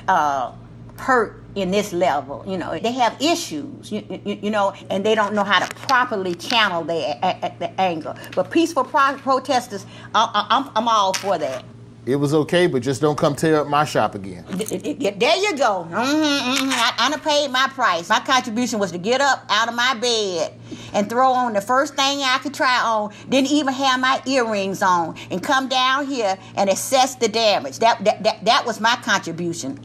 uh, 0.07 0.53
hurt 0.97 1.41
in 1.55 1.71
this 1.71 1.93
level. 1.93 2.43
You 2.47 2.57
know, 2.57 2.77
they 2.79 2.91
have 2.93 3.21
issues, 3.21 3.91
you, 3.91 4.03
you, 4.25 4.39
you 4.43 4.49
know, 4.51 4.73
and 4.89 5.05
they 5.05 5.15
don't 5.15 5.33
know 5.33 5.43
how 5.43 5.59
to 5.65 5.75
properly 5.75 6.35
channel 6.35 6.83
their 6.83 7.15
the 7.59 7.71
anger. 7.79 8.15
But 8.35 8.51
peaceful 8.51 8.83
pro- 8.83 9.17
protesters, 9.17 9.85
I, 10.15 10.29
I, 10.33 10.57
I'm, 10.57 10.71
I'm 10.75 10.87
all 10.87 11.13
for 11.13 11.37
that. 11.37 11.65
It 12.05 12.17
was 12.17 12.33
okay, 12.33 12.67
but 12.67 12.83
just 12.83 12.99
don't 12.99 13.17
come 13.17 13.33
tear 13.33 13.61
up 13.61 13.67
my 13.67 13.85
shop 13.85 14.13
again. 14.13 14.43
Th- 14.57 14.69
th- 14.69 14.99
th- 14.99 15.15
There 15.19 15.37
you 15.37 15.55
go. 15.57 15.83
hmm 15.83 15.93
hmm 15.93 16.69
I, 16.69 16.93
I 16.99 17.09
done 17.09 17.21
paid 17.21 17.49
my 17.49 17.69
price. 17.73 18.09
My 18.09 18.19
contribution 18.19 18.77
was 18.79 18.91
to 18.91 18.97
get 18.97 19.21
up 19.21 19.45
out 19.49 19.69
of 19.69 19.75
my 19.75 19.93
bed 19.93 20.53
and 20.93 21.09
throw 21.09 21.31
on 21.31 21.53
the 21.53 21.61
first 21.61 21.95
thing 21.95 22.19
I 22.21 22.39
could 22.43 22.53
try 22.53 22.81
on. 22.83 23.13
Didn't 23.29 23.51
even 23.51 23.73
have 23.73 24.01
my 24.01 24.21
earrings 24.25 24.81
on 24.81 25.15
and 25.31 25.41
come 25.41 25.69
down 25.69 26.07
here 26.07 26.37
and 26.57 26.69
assess 26.69 27.15
the 27.15 27.29
damage. 27.29 27.79
That 27.79 28.03
that 28.03 28.23
that, 28.23 28.43
that 28.45 28.65
was 28.65 28.81
my 28.81 28.97
contribution. 28.97 29.79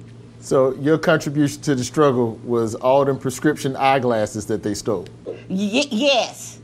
So 0.49 0.73
your 0.77 0.97
contribution 0.97 1.61
to 1.61 1.75
the 1.75 1.85
struggle 1.85 2.37
was 2.43 2.75
all 2.75 3.05
them 3.05 3.19
prescription 3.19 3.77
eyeglasses 3.77 4.47
that 4.47 4.63
they 4.63 4.73
stole. 4.73 5.07
Y- 5.27 5.37
yes, 5.91 6.59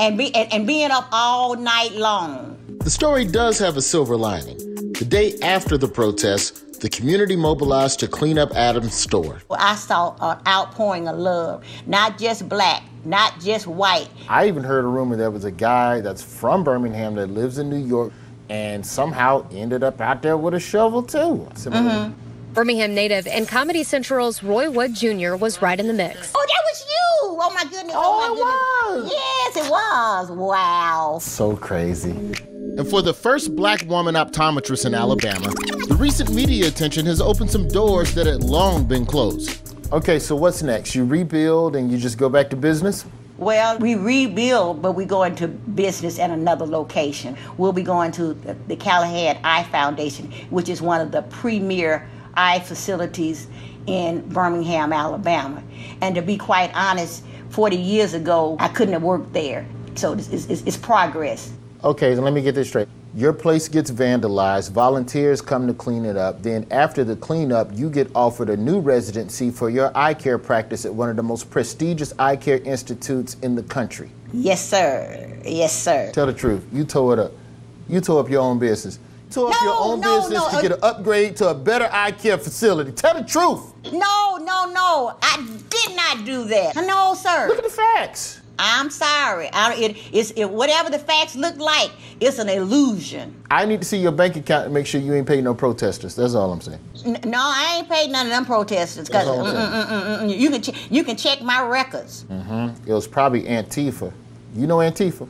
and 0.00 0.18
be 0.18 0.34
and, 0.34 0.52
and 0.52 0.66
being 0.66 0.90
up 0.90 1.08
all 1.12 1.54
night 1.54 1.92
long. 1.92 2.58
The 2.80 2.90
story 2.90 3.24
does 3.24 3.56
have 3.60 3.76
a 3.76 3.80
silver 3.80 4.16
lining. 4.16 4.56
The 4.94 5.04
day 5.08 5.34
after 5.40 5.78
the 5.78 5.86
protest, 5.86 6.80
the 6.80 6.88
community 6.88 7.36
mobilized 7.36 8.00
to 8.00 8.08
clean 8.08 8.40
up 8.40 8.50
Adams' 8.56 8.94
store. 8.94 9.40
Well, 9.48 9.60
I 9.62 9.76
saw 9.76 10.16
an 10.20 10.44
outpouring 10.44 11.06
of 11.06 11.16
love, 11.16 11.64
not 11.86 12.18
just 12.18 12.48
black, 12.48 12.82
not 13.04 13.38
just 13.38 13.68
white. 13.68 14.08
I 14.28 14.48
even 14.48 14.64
heard 14.64 14.84
a 14.84 14.88
rumor 14.88 15.14
there 15.14 15.30
was 15.30 15.44
a 15.44 15.52
guy 15.52 16.00
that's 16.00 16.24
from 16.24 16.64
Birmingham 16.64 17.14
that 17.14 17.28
lives 17.28 17.58
in 17.58 17.70
New 17.70 17.86
York 17.86 18.12
and 18.48 18.84
somehow 18.84 19.46
ended 19.52 19.84
up 19.84 20.00
out 20.00 20.22
there 20.22 20.36
with 20.36 20.54
a 20.54 20.60
shovel 20.60 21.04
too. 21.04 21.46
Similar- 21.54 21.88
mm-hmm. 21.88 22.27
Birmingham 22.54 22.94
native 22.94 23.26
and 23.26 23.46
Comedy 23.46 23.84
Central's 23.84 24.42
Roy 24.42 24.70
Wood 24.70 24.94
Jr. 24.94 25.36
was 25.36 25.60
right 25.60 25.78
in 25.78 25.86
the 25.86 25.92
mix. 25.92 26.32
Oh, 26.34 26.46
that 26.46 26.62
was 26.64 26.84
you! 26.88 27.38
Oh 27.40 27.52
my 27.54 27.64
goodness! 27.64 27.94
Oh, 27.96 28.18
my 28.18 28.34
oh, 28.36 29.00
goodness! 29.02 29.12
Yes, 29.12 29.66
it 29.66 29.70
was. 29.70 30.30
Wow. 30.30 31.18
So 31.20 31.56
crazy. 31.56 32.10
And 32.10 32.88
for 32.88 33.02
the 33.02 33.12
first 33.12 33.54
black 33.54 33.82
woman 33.86 34.14
optometrist 34.14 34.86
in 34.86 34.94
Alabama, 34.94 35.48
the 35.88 35.96
recent 35.98 36.32
media 36.32 36.68
attention 36.68 37.06
has 37.06 37.20
opened 37.20 37.50
some 37.50 37.68
doors 37.68 38.14
that 38.14 38.26
had 38.26 38.42
long 38.42 38.86
been 38.86 39.04
closed. 39.04 39.74
Okay, 39.92 40.18
so 40.18 40.36
what's 40.36 40.62
next? 40.62 40.94
You 40.94 41.04
rebuild 41.04 41.76
and 41.76 41.90
you 41.90 41.98
just 41.98 42.18
go 42.18 42.28
back 42.28 42.50
to 42.50 42.56
business? 42.56 43.04
Well, 43.38 43.78
we 43.78 43.94
rebuild, 43.94 44.82
but 44.82 44.92
we 44.92 45.04
go 45.04 45.22
into 45.22 45.46
business 45.46 46.18
at 46.18 46.30
another 46.30 46.66
location. 46.66 47.36
We'll 47.56 47.72
be 47.72 47.84
going 47.84 48.10
to 48.12 48.34
the, 48.34 48.54
the 48.66 48.74
Callahan 48.74 49.38
Eye 49.44 49.62
Foundation, 49.64 50.32
which 50.50 50.68
is 50.68 50.82
one 50.82 51.00
of 51.00 51.12
the 51.12 51.22
premier 51.22 52.08
eye 52.38 52.60
facilities 52.60 53.48
in 53.86 54.26
Birmingham, 54.28 54.92
Alabama. 54.92 55.62
And 56.00 56.14
to 56.14 56.22
be 56.22 56.38
quite 56.38 56.70
honest, 56.74 57.24
40 57.50 57.76
years 57.76 58.14
ago, 58.14 58.56
I 58.60 58.68
couldn't 58.68 58.92
have 58.92 59.02
worked 59.02 59.32
there. 59.32 59.66
So 59.96 60.12
it's, 60.12 60.28
it's, 60.28 60.62
it's 60.62 60.76
progress. 60.76 61.52
Okay, 61.82 62.14
so 62.14 62.22
let 62.22 62.32
me 62.32 62.40
get 62.40 62.54
this 62.54 62.68
straight. 62.68 62.88
Your 63.14 63.32
place 63.32 63.68
gets 63.68 63.90
vandalized, 63.90 64.70
volunteers 64.70 65.40
come 65.40 65.66
to 65.66 65.74
clean 65.74 66.04
it 66.04 66.16
up. 66.16 66.42
Then, 66.42 66.66
after 66.70 67.04
the 67.04 67.16
cleanup, 67.16 67.70
you 67.72 67.88
get 67.88 68.10
offered 68.14 68.50
a 68.50 68.56
new 68.56 68.80
residency 68.80 69.50
for 69.50 69.70
your 69.70 69.90
eye 69.96 70.14
care 70.14 70.38
practice 70.38 70.84
at 70.84 70.94
one 70.94 71.08
of 71.08 71.16
the 71.16 71.22
most 71.22 71.50
prestigious 71.50 72.12
eye 72.18 72.36
care 72.36 72.58
institutes 72.58 73.36
in 73.42 73.54
the 73.54 73.62
country. 73.62 74.10
Yes, 74.32 74.64
sir. 74.68 75.40
Yes, 75.44 75.76
sir. 75.76 76.12
Tell 76.12 76.26
the 76.26 76.34
truth. 76.34 76.64
You 76.70 76.84
tore 76.84 77.14
it 77.14 77.18
up. 77.18 77.32
You 77.88 78.00
tore 78.00 78.20
up 78.20 78.28
your 78.28 78.42
own 78.42 78.58
business. 78.58 78.98
Tore 79.30 79.50
up 79.50 79.62
your 79.62 79.74
own 79.78 80.00
no, 80.00 80.20
business 80.20 80.38
no, 80.40 80.50
to 80.50 80.56
uh, 80.56 80.62
get 80.62 80.72
an 80.72 80.78
upgrade 80.82 81.36
to 81.36 81.48
a 81.48 81.54
better 81.54 81.88
eye 81.92 82.12
care 82.12 82.38
facility. 82.38 82.92
Tell 82.92 83.14
the 83.14 83.24
truth. 83.24 83.74
No, 83.92 84.38
no, 84.40 84.72
no. 84.72 85.16
I 85.22 85.46
did 85.68 85.96
not 85.96 86.24
do 86.24 86.44
that. 86.44 86.76
No, 86.76 87.14
sir. 87.14 87.48
Look 87.48 87.58
at 87.58 87.64
the 87.64 87.70
facts. 87.70 88.40
I'm 88.58 88.90
sorry. 88.90 89.48
I, 89.52 89.74
it, 89.74 89.96
it's 90.12 90.32
it, 90.32 90.46
whatever 90.46 90.90
the 90.90 90.98
facts 90.98 91.36
look 91.36 91.56
like. 91.58 91.90
It's 92.20 92.38
an 92.38 92.48
illusion. 92.48 93.40
I 93.50 93.64
need 93.66 93.80
to 93.80 93.86
see 93.86 93.98
your 93.98 94.10
bank 94.10 94.34
account 94.34 94.64
and 94.64 94.74
make 94.74 94.86
sure 94.86 95.00
you 95.00 95.14
ain't 95.14 95.28
paid 95.28 95.44
no 95.44 95.54
protesters. 95.54 96.16
That's 96.16 96.34
all 96.34 96.52
I'm 96.52 96.60
saying. 96.60 96.80
N- 97.04 97.20
no, 97.30 97.38
I 97.38 97.76
ain't 97.78 97.88
paid 97.88 98.10
none 98.10 98.26
of 98.26 98.32
them 98.32 98.44
protesters. 98.44 99.08
Cause 99.08 99.26
That's 99.26 99.28
all 99.28 99.46
I'm 99.46 99.54
mm, 99.54 99.86
mm, 99.86 100.20
mm, 100.22 100.38
you 100.38 100.50
can 100.50 100.62
ch- 100.62 100.90
you 100.90 101.04
can 101.04 101.16
check 101.16 101.40
my 101.40 101.62
records. 101.64 102.24
Mm-hmm. 102.24 102.90
It 102.90 102.92
was 102.92 103.06
probably 103.06 103.42
Antifa. 103.42 104.12
You 104.56 104.66
know 104.66 104.78
Antifa? 104.78 105.28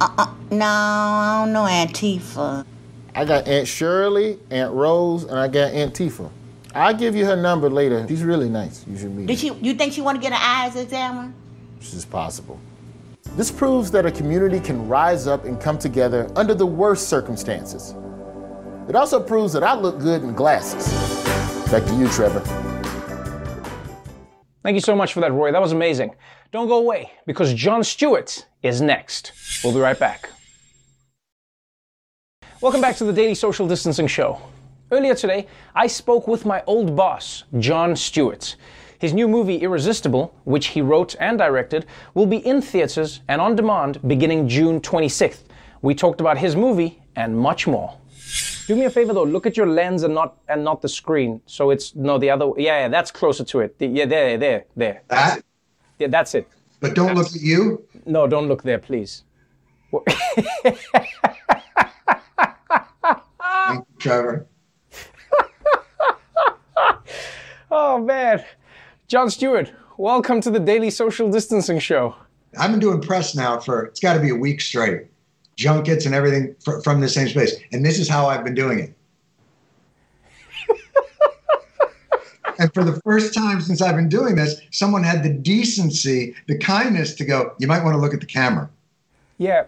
Uh, 0.00 0.14
uh, 0.18 0.34
no, 0.52 0.64
I 0.66 1.42
don't 1.44 1.52
know 1.52 1.64
Antifa. 1.64 2.64
I 3.14 3.24
got 3.24 3.46
Aunt 3.46 3.68
Shirley, 3.68 4.38
Aunt 4.50 4.72
Rose, 4.72 5.24
and 5.24 5.38
I 5.38 5.48
got 5.48 5.72
Aunt 5.72 5.94
Tifa. 5.94 6.30
I'll 6.74 6.94
give 6.94 7.14
you 7.14 7.26
her 7.26 7.36
number 7.36 7.68
later. 7.68 8.06
She's 8.08 8.22
really 8.24 8.48
nice. 8.48 8.86
You 8.86 8.96
should 8.96 9.14
meet 9.14 9.26
Did 9.26 9.34
her. 9.34 9.40
she? 9.40 9.54
You 9.60 9.74
think 9.74 9.92
she 9.92 10.00
want 10.00 10.16
to 10.16 10.22
get 10.22 10.32
her 10.32 10.38
eyes 10.40 10.74
examined? 10.76 11.34
This 11.78 11.92
is 11.92 12.04
possible. 12.06 12.58
This 13.36 13.50
proves 13.50 13.90
that 13.90 14.06
a 14.06 14.10
community 14.10 14.60
can 14.60 14.88
rise 14.88 15.26
up 15.26 15.44
and 15.44 15.60
come 15.60 15.78
together 15.78 16.30
under 16.36 16.54
the 16.54 16.66
worst 16.66 17.08
circumstances. 17.08 17.94
It 18.88 18.96
also 18.96 19.20
proves 19.22 19.52
that 19.52 19.62
I 19.62 19.74
look 19.74 19.98
good 20.00 20.22
in 20.22 20.32
glasses. 20.32 20.86
Back 21.70 21.84
to 21.84 21.94
you, 21.94 22.08
Trevor. 22.08 22.40
Thank 24.62 24.74
you 24.74 24.80
so 24.80 24.94
much 24.94 25.12
for 25.12 25.20
that, 25.20 25.32
Roy. 25.32 25.52
That 25.52 25.60
was 25.60 25.72
amazing. 25.72 26.14
Don't 26.50 26.68
go 26.68 26.78
away 26.78 27.10
because 27.26 27.52
Jon 27.54 27.82
Stewart 27.84 28.46
is 28.62 28.80
next. 28.80 29.32
We'll 29.64 29.72
be 29.72 29.80
right 29.80 29.98
back. 29.98 30.30
Welcome 32.62 32.80
back 32.80 32.94
to 32.98 33.04
the 33.04 33.12
Daily 33.12 33.34
Social 33.34 33.66
Distancing 33.66 34.06
Show. 34.06 34.40
Earlier 34.92 35.16
today, 35.16 35.48
I 35.74 35.88
spoke 35.88 36.28
with 36.28 36.46
my 36.46 36.62
old 36.68 36.94
boss, 36.94 37.42
Jon 37.58 37.96
Stewart. 37.96 38.54
His 39.00 39.12
new 39.12 39.26
movie, 39.26 39.56
Irresistible, 39.56 40.32
which 40.44 40.68
he 40.68 40.80
wrote 40.80 41.16
and 41.18 41.36
directed, 41.36 41.86
will 42.14 42.26
be 42.26 42.36
in 42.36 42.62
theaters 42.62 43.20
and 43.26 43.40
on 43.40 43.56
demand 43.56 43.98
beginning 44.06 44.48
June 44.48 44.80
26th. 44.80 45.40
We 45.80 45.96
talked 45.96 46.20
about 46.20 46.38
his 46.38 46.54
movie 46.54 47.02
and 47.16 47.36
much 47.36 47.66
more. 47.66 47.98
Do 48.68 48.76
me 48.76 48.84
a 48.84 48.90
favor 48.90 49.12
though, 49.12 49.24
look 49.24 49.44
at 49.44 49.56
your 49.56 49.66
lens 49.66 50.04
and 50.04 50.14
not 50.14 50.36
and 50.46 50.62
not 50.62 50.82
the 50.82 50.88
screen. 50.88 51.40
So 51.46 51.70
it's 51.70 51.96
no 51.96 52.16
the 52.16 52.30
other 52.30 52.52
yeah, 52.56 52.82
yeah 52.82 52.88
that's 52.88 53.10
closer 53.10 53.42
to 53.42 53.58
it. 53.58 53.74
Yeah, 53.80 54.06
there, 54.06 54.38
there, 54.38 54.66
there. 54.76 55.02
That? 55.08 55.42
Yeah, 55.98 56.06
that's 56.06 56.36
it. 56.36 56.46
But 56.78 56.94
don't 56.94 57.16
look 57.16 57.26
at 57.26 57.42
you. 57.42 57.84
No, 58.06 58.28
don't 58.28 58.46
look 58.46 58.62
there, 58.62 58.78
please. 58.78 59.24
Thank 63.66 63.86
you, 63.88 63.98
Trevor. 63.98 64.46
Oh 67.74 67.98
man. 67.98 68.44
Jon 69.08 69.30
Stewart, 69.30 69.72
welcome 69.96 70.42
to 70.42 70.50
the 70.50 70.60
Daily 70.60 70.90
Social 70.90 71.30
Distancing 71.30 71.78
Show. 71.78 72.14
I've 72.58 72.70
been 72.70 72.80
doing 72.80 73.00
press 73.00 73.34
now 73.34 73.58
for 73.60 73.84
it's 73.84 73.98
got 73.98 74.12
to 74.12 74.20
be 74.20 74.28
a 74.28 74.34
week 74.34 74.60
straight, 74.60 75.06
junkets 75.56 76.04
and 76.04 76.14
everything 76.14 76.54
fr- 76.62 76.80
from 76.80 77.00
the 77.00 77.08
same 77.08 77.28
space, 77.28 77.56
and 77.72 77.82
this 77.82 77.98
is 77.98 78.10
how 78.10 78.26
I've 78.26 78.44
been 78.44 78.54
doing 78.54 78.78
it. 78.78 78.94
and 82.58 82.74
for 82.74 82.84
the 82.84 83.00
first 83.00 83.32
time 83.32 83.62
since 83.62 83.80
I've 83.80 83.96
been 83.96 84.10
doing 84.10 84.34
this, 84.34 84.60
someone 84.70 85.02
had 85.02 85.22
the 85.22 85.32
decency, 85.32 86.34
the 86.48 86.58
kindness 86.58 87.14
to 87.14 87.24
go. 87.24 87.54
You 87.58 87.68
might 87.68 87.82
want 87.82 87.94
to 87.94 88.00
look 88.00 88.12
at 88.12 88.20
the 88.20 88.26
camera. 88.26 88.68
Yeah, 89.38 89.64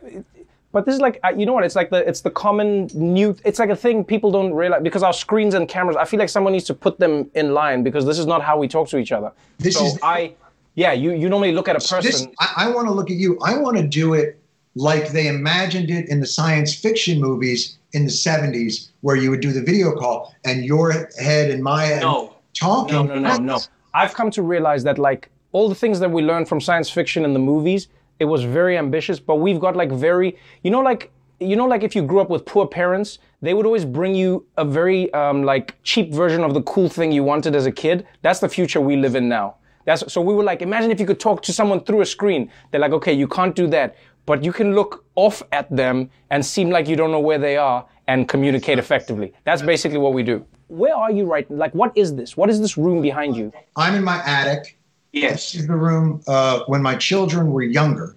but 0.74 0.84
this 0.86 0.94
is 0.96 1.00
like 1.00 1.20
uh, 1.24 1.32
you 1.34 1.46
know 1.46 1.52
what? 1.54 1.64
It's 1.64 1.76
like 1.76 1.88
the 1.88 2.06
it's 2.06 2.20
the 2.20 2.30
common 2.30 2.88
new. 2.94 3.34
It's 3.44 3.60
like 3.60 3.70
a 3.70 3.76
thing 3.76 4.04
people 4.04 4.30
don't 4.32 4.52
realize 4.52 4.82
because 4.82 5.04
our 5.04 5.12
screens 5.12 5.54
and 5.54 5.68
cameras. 5.68 5.96
I 5.96 6.04
feel 6.04 6.18
like 6.18 6.28
someone 6.28 6.52
needs 6.52 6.64
to 6.66 6.74
put 6.74 6.98
them 6.98 7.30
in 7.34 7.54
line 7.54 7.84
because 7.84 8.04
this 8.04 8.18
is 8.18 8.26
not 8.26 8.42
how 8.42 8.58
we 8.58 8.66
talk 8.68 8.88
to 8.88 8.98
each 8.98 9.12
other. 9.12 9.30
This 9.58 9.76
so 9.76 9.86
is- 9.86 9.98
I. 10.02 10.34
Yeah, 10.74 10.92
you 10.92 11.12
you 11.12 11.28
normally 11.28 11.52
look 11.52 11.68
at 11.68 11.76
a 11.76 11.78
person. 11.78 12.02
this, 12.02 12.26
I, 12.40 12.64
I 12.64 12.70
want 12.74 12.88
to 12.88 12.92
look 12.92 13.08
at 13.08 13.16
you. 13.16 13.38
I 13.44 13.56
want 13.56 13.76
to 13.76 13.86
do 13.86 14.14
it 14.14 14.36
like 14.74 15.10
they 15.12 15.28
imagined 15.28 15.88
it 15.88 16.08
in 16.08 16.18
the 16.18 16.26
science 16.26 16.74
fiction 16.74 17.20
movies 17.20 17.78
in 17.92 18.04
the 18.06 18.10
70s, 18.10 18.88
where 19.02 19.14
you 19.14 19.30
would 19.30 19.38
do 19.40 19.52
the 19.52 19.62
video 19.62 19.92
call 19.94 20.34
and 20.44 20.64
your 20.64 20.90
head 21.16 21.50
and 21.50 21.62
my 21.62 21.84
head 21.84 22.02
No. 22.02 22.34
talking. 22.54 23.06
No, 23.06 23.14
no, 23.14 23.20
no, 23.20 23.36
no. 23.36 23.60
I've 23.94 24.14
come 24.14 24.32
to 24.32 24.42
realize 24.42 24.82
that 24.82 24.98
like 24.98 25.30
all 25.52 25.68
the 25.68 25.76
things 25.76 26.00
that 26.00 26.10
we 26.10 26.22
learn 26.22 26.44
from 26.44 26.60
science 26.60 26.90
fiction 26.90 27.24
in 27.24 27.32
the 27.34 27.38
movies, 27.38 27.86
it 28.24 28.28
was 28.36 28.42
very 28.42 28.78
ambitious, 28.78 29.20
but 29.20 29.36
we've 29.36 29.60
got 29.60 29.76
like 29.76 29.92
very, 29.92 30.36
you 30.62 30.70
know, 30.70 30.80
like 30.80 31.12
you 31.40 31.56
know, 31.56 31.66
like 31.66 31.82
if 31.82 31.94
you 31.94 32.02
grew 32.02 32.20
up 32.20 32.30
with 32.30 32.44
poor 32.46 32.66
parents, 32.66 33.18
they 33.42 33.52
would 33.54 33.66
always 33.66 33.84
bring 33.84 34.14
you 34.14 34.46
a 34.56 34.64
very 34.64 35.12
um, 35.12 35.42
like 35.42 35.74
cheap 35.82 36.12
version 36.12 36.42
of 36.42 36.54
the 36.54 36.62
cool 36.62 36.88
thing 36.88 37.12
you 37.12 37.22
wanted 37.22 37.54
as 37.54 37.66
a 37.66 37.72
kid. 37.72 38.06
That's 38.22 38.40
the 38.40 38.48
future 38.48 38.80
we 38.80 38.96
live 38.96 39.14
in 39.14 39.28
now. 39.28 39.56
That's 39.84 40.10
so 40.10 40.22
we 40.22 40.32
were 40.32 40.44
like, 40.44 40.62
imagine 40.62 40.90
if 40.90 40.98
you 40.98 41.06
could 41.06 41.20
talk 41.20 41.42
to 41.42 41.52
someone 41.52 41.80
through 41.84 42.00
a 42.00 42.06
screen. 42.06 42.50
They're 42.70 42.80
like, 42.80 42.92
okay, 42.92 43.12
you 43.12 43.28
can't 43.28 43.54
do 43.54 43.66
that, 43.68 43.96
but 44.24 44.42
you 44.42 44.52
can 44.52 44.74
look 44.74 45.04
off 45.16 45.42
at 45.52 45.68
them 45.74 46.10
and 46.30 46.44
seem 46.44 46.70
like 46.70 46.88
you 46.88 46.96
don't 46.96 47.10
know 47.10 47.20
where 47.20 47.38
they 47.38 47.58
are 47.58 47.86
and 48.06 48.26
communicate 48.26 48.78
effectively. 48.78 49.34
That's 49.44 49.60
basically 49.60 49.98
what 49.98 50.14
we 50.14 50.22
do. 50.22 50.46
Where 50.68 50.94
are 50.94 51.12
you 51.12 51.26
right? 51.26 51.50
Like, 51.50 51.74
what 51.74 51.92
is 51.94 52.14
this? 52.14 52.36
What 52.38 52.48
is 52.48 52.58
this 52.60 52.78
room 52.78 53.02
behind 53.02 53.36
you? 53.36 53.52
I'm 53.76 53.94
in 53.94 54.04
my 54.04 54.22
attic. 54.24 54.78
Yes. 55.14 55.52
This 55.52 55.62
is 55.62 55.66
the 55.68 55.76
room 55.76 56.22
uh, 56.26 56.64
when 56.66 56.82
my 56.82 56.96
children 56.96 57.52
were 57.52 57.62
younger. 57.62 58.16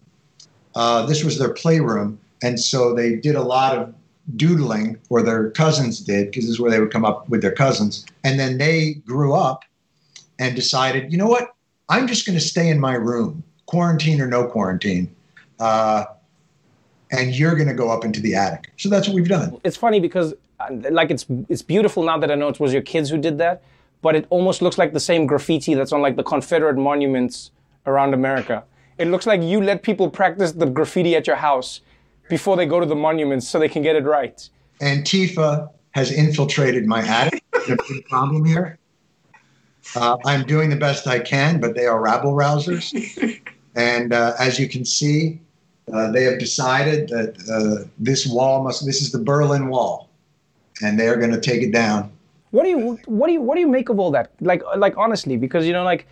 Uh, 0.76 1.06
this 1.06 1.24
was 1.24 1.38
their 1.38 1.54
playroom. 1.54 2.20
And 2.42 2.60
so 2.60 2.94
they 2.94 3.16
did 3.16 3.36
a 3.36 3.42
lot 3.42 3.78
of 3.78 3.94
doodling, 4.36 4.98
or 5.10 5.22
their 5.22 5.52
cousins 5.52 6.00
did, 6.00 6.26
because 6.28 6.46
this 6.46 6.52
is 6.52 6.60
where 6.60 6.72
they 6.72 6.80
would 6.80 6.92
come 6.92 7.06
up 7.06 7.30
with 7.30 7.42
their 7.42 7.54
cousins. 7.54 8.06
And 8.24 8.40
then 8.40 8.58
they 8.58 8.96
grew 9.06 9.34
up 9.34 9.64
and 10.40 10.56
decided, 10.56 11.12
you 11.12 11.18
know 11.18 11.28
what? 11.28 11.54
I'm 11.90 12.08
just 12.08 12.26
going 12.26 12.38
to 12.38 12.44
stay 12.44 12.68
in 12.70 12.80
my 12.80 12.96
room, 12.96 13.44
quarantine 13.68 14.20
or 14.20 14.28
no 14.28 14.48
quarantine. 14.48 15.16
Uh, 15.60 16.06
and 17.12 17.34
you're 17.34 17.56
going 17.56 17.70
to 17.70 17.74
go 17.74 17.90
up 17.90 18.04
into 18.04 18.20
the 18.20 18.36
attic. 18.36 18.72
So 18.78 18.90
that's 18.90 19.08
what 19.08 19.16
we've 19.16 19.30
done. 19.30 19.60
It's 19.64 19.78
funny 19.78 20.00
because, 20.00 20.34
uh, 20.60 20.68
like, 20.92 21.12
it's 21.12 21.26
it's 21.48 21.62
beautiful 21.62 22.04
now 22.04 22.18
that 22.18 22.30
I 22.32 22.36
know 22.36 22.50
it 22.50 22.60
was 22.60 22.74
your 22.74 22.82
kids 22.82 23.10
who 23.10 23.18
did 23.18 23.38
that, 23.38 23.64
but 24.02 24.16
it 24.16 24.26
almost 24.30 24.62
looks 24.62 24.78
like 24.78 24.94
the 24.94 25.00
same 25.00 25.26
graffiti 25.26 25.74
that's 25.74 25.92
on 25.92 26.02
like 26.02 26.16
the 26.16 26.24
Confederate 26.24 26.78
monuments 26.78 27.52
around 27.86 28.14
America. 28.14 28.64
It 28.98 29.08
looks 29.08 29.28
like 29.28 29.42
you 29.42 29.62
let 29.62 29.84
people 29.84 30.10
practice 30.10 30.52
the 30.52 30.66
graffiti 30.66 31.16
at 31.16 31.28
your 31.28 31.36
house 31.36 31.82
before 32.30 32.58
they 32.58 32.66
go 32.66 32.80
to 32.80 32.86
the 32.86 32.96
monuments 32.96 33.48
so 33.48 33.60
they 33.60 33.70
can 33.70 33.82
get 33.82 33.96
it 33.96 34.04
right. 34.04 34.50
Antifa 34.82 35.70
has 35.92 36.12
infiltrated 36.12 36.86
my 36.86 37.02
attic. 37.02 37.44
There's 37.54 37.70
a 37.70 37.78
big 37.90 38.06
problem 38.06 38.46
here. 38.46 38.78
Uh, 39.96 40.18
I'm 40.26 40.46
doing 40.46 40.70
the 40.70 40.76
best 40.76 41.08
I 41.08 41.20
can, 41.20 41.60
but 41.60 41.76
they 41.76 41.86
are 41.86 42.00
rabble 42.02 42.34
rousers. 42.34 43.40
and 43.76 44.14
uh, 44.14 44.34
as 44.40 44.60
you 44.60 44.68
can 44.68 44.84
see, 44.84 45.40
uh, 45.94 46.12
they 46.12 46.24
have 46.24 46.40
decided 46.40 47.08
that 47.10 47.36
uh, 47.50 47.88
this 47.98 48.28
wall 48.28 48.64
must. 48.64 48.86
This 48.86 49.02
is 49.02 49.12
the 49.12 49.20
Berlin 49.20 49.70
Wall, 49.70 50.10
and 50.82 51.00
they 51.00 51.08
are 51.08 51.16
going 51.16 51.32
to 51.32 51.40
take 51.40 51.62
it 51.62 51.72
down. 51.72 52.12
What 52.52 52.64
do 52.64 52.70
you 52.70 53.00
what 53.06 53.28
do 53.28 53.34
you 53.34 53.42
what 53.42 53.56
do 53.56 53.62
you 53.62 53.68
make 53.68 53.90
of 53.90 54.00
all 54.00 54.12
that? 54.12 54.32
Like 54.42 54.64
like 54.76 54.96
honestly, 54.98 55.38
because 55.38 55.66
you 55.66 55.74
know 55.74 55.84
like 55.84 56.08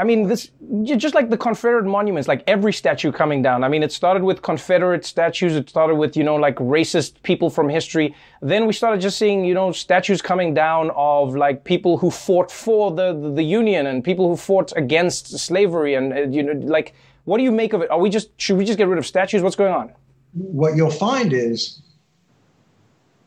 I 0.00 0.04
mean, 0.04 0.28
this 0.28 0.50
just 0.84 1.14
like 1.14 1.28
the 1.28 1.36
Confederate 1.36 1.84
monuments, 1.84 2.26
like 2.26 2.42
every 2.46 2.72
statue 2.72 3.12
coming 3.12 3.42
down. 3.42 3.62
I 3.62 3.68
mean, 3.68 3.82
it 3.82 3.92
started 3.92 4.22
with 4.22 4.40
Confederate 4.40 5.04
statues. 5.04 5.54
It 5.54 5.68
started 5.68 5.96
with 5.96 6.16
you 6.16 6.24
know 6.24 6.36
like 6.36 6.56
racist 6.56 7.22
people 7.22 7.50
from 7.50 7.68
history. 7.68 8.14
Then 8.40 8.66
we 8.66 8.72
started 8.72 9.02
just 9.02 9.18
seeing 9.18 9.44
you 9.44 9.52
know 9.52 9.72
statues 9.72 10.22
coming 10.22 10.54
down 10.54 10.90
of 10.96 11.36
like 11.36 11.64
people 11.64 11.98
who 11.98 12.10
fought 12.10 12.50
for 12.50 12.90
the 12.92 13.32
the, 13.34 13.42
Union 13.42 13.86
and 13.88 14.02
people 14.02 14.28
who 14.28 14.36
fought 14.36 14.72
against 14.76 15.38
slavery 15.38 15.94
and 15.94 16.12
uh, 16.12 16.20
you 16.20 16.42
know 16.44 16.52
like 16.52 16.94
what 17.24 17.36
do 17.36 17.42
you 17.42 17.52
make 17.52 17.72
of 17.72 17.82
it? 17.82 17.90
Are 17.90 17.98
we 17.98 18.08
just 18.08 18.30
should 18.40 18.56
we 18.56 18.64
just 18.64 18.78
get 18.78 18.88
rid 18.88 18.98
of 18.98 19.06
statues? 19.06 19.42
What's 19.42 19.56
going 19.56 19.74
on? 19.74 19.92
What 20.32 20.76
you'll 20.76 20.90
find 20.90 21.32
is 21.32 21.82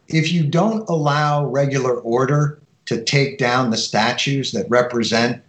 if 0.08 0.32
you 0.32 0.46
don't 0.46 0.88
allow 0.90 1.46
regular 1.46 2.00
order 2.02 2.60
to 2.86 3.04
take 3.04 3.38
down 3.38 3.72
the 3.72 3.78
statues 3.78 4.52
that 4.52 4.70
represent 4.70 5.42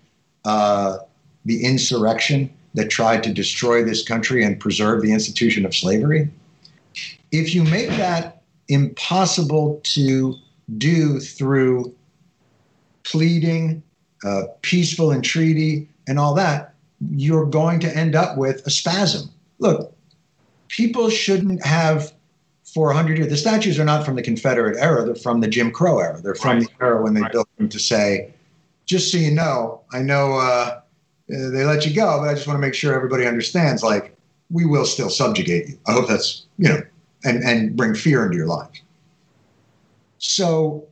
uh, 0.44 0.98
the 1.44 1.64
insurrection 1.64 2.50
that 2.74 2.90
tried 2.90 3.22
to 3.24 3.32
destroy 3.32 3.84
this 3.84 4.02
country 4.06 4.44
and 4.44 4.58
preserve 4.58 5.02
the 5.02 5.12
institution 5.12 5.64
of 5.64 5.74
slavery. 5.74 6.30
If 7.32 7.54
you 7.54 7.64
make 7.64 7.88
that 7.90 8.42
impossible 8.68 9.80
to 9.84 10.34
do 10.78 11.20
through 11.20 11.94
pleading, 13.04 13.82
uh, 14.24 14.44
peaceful 14.62 15.12
entreaty, 15.12 15.88
and 16.08 16.18
all 16.18 16.34
that, 16.34 16.74
you're 17.10 17.46
going 17.46 17.80
to 17.80 17.96
end 17.96 18.14
up 18.14 18.38
with 18.38 18.66
a 18.66 18.70
spasm. 18.70 19.30
Look, 19.58 19.94
people 20.68 21.10
shouldn't 21.10 21.64
have 21.64 22.13
for 22.74 22.88
100 22.88 23.18
years. 23.18 23.30
The 23.30 23.36
statues 23.36 23.78
are 23.78 23.84
not 23.84 24.04
from 24.04 24.16
the 24.16 24.22
Confederate 24.22 24.76
era, 24.78 25.04
they're 25.04 25.14
from 25.14 25.40
the 25.40 25.46
Jim 25.46 25.70
Crow 25.70 26.00
era. 26.00 26.20
They're 26.20 26.34
from 26.34 26.58
right. 26.58 26.68
the 26.78 26.84
era 26.84 27.02
when 27.02 27.14
they 27.14 27.20
right. 27.20 27.32
built 27.32 27.48
them 27.56 27.68
to 27.68 27.78
say, 27.78 28.34
just 28.84 29.12
so 29.12 29.16
you 29.16 29.30
know, 29.30 29.80
I 29.92 30.00
know 30.00 30.34
uh, 30.34 30.80
they 31.28 31.64
let 31.64 31.86
you 31.86 31.94
go, 31.94 32.18
but 32.20 32.28
I 32.28 32.34
just 32.34 32.46
want 32.48 32.56
to 32.56 32.60
make 32.60 32.74
sure 32.74 32.92
everybody 32.92 33.26
understands. 33.26 33.82
Like, 33.82 34.16
we 34.50 34.66
will 34.66 34.84
still 34.84 35.08
subjugate 35.08 35.68
you. 35.68 35.78
I 35.86 35.92
hope 35.92 36.08
that's 36.08 36.44
you 36.58 36.68
know, 36.68 36.82
and 37.22 37.42
and 37.42 37.76
bring 37.76 37.94
fear 37.94 38.26
into 38.26 38.36
your 38.36 38.46
lives. 38.46 38.82
So, 40.18 40.86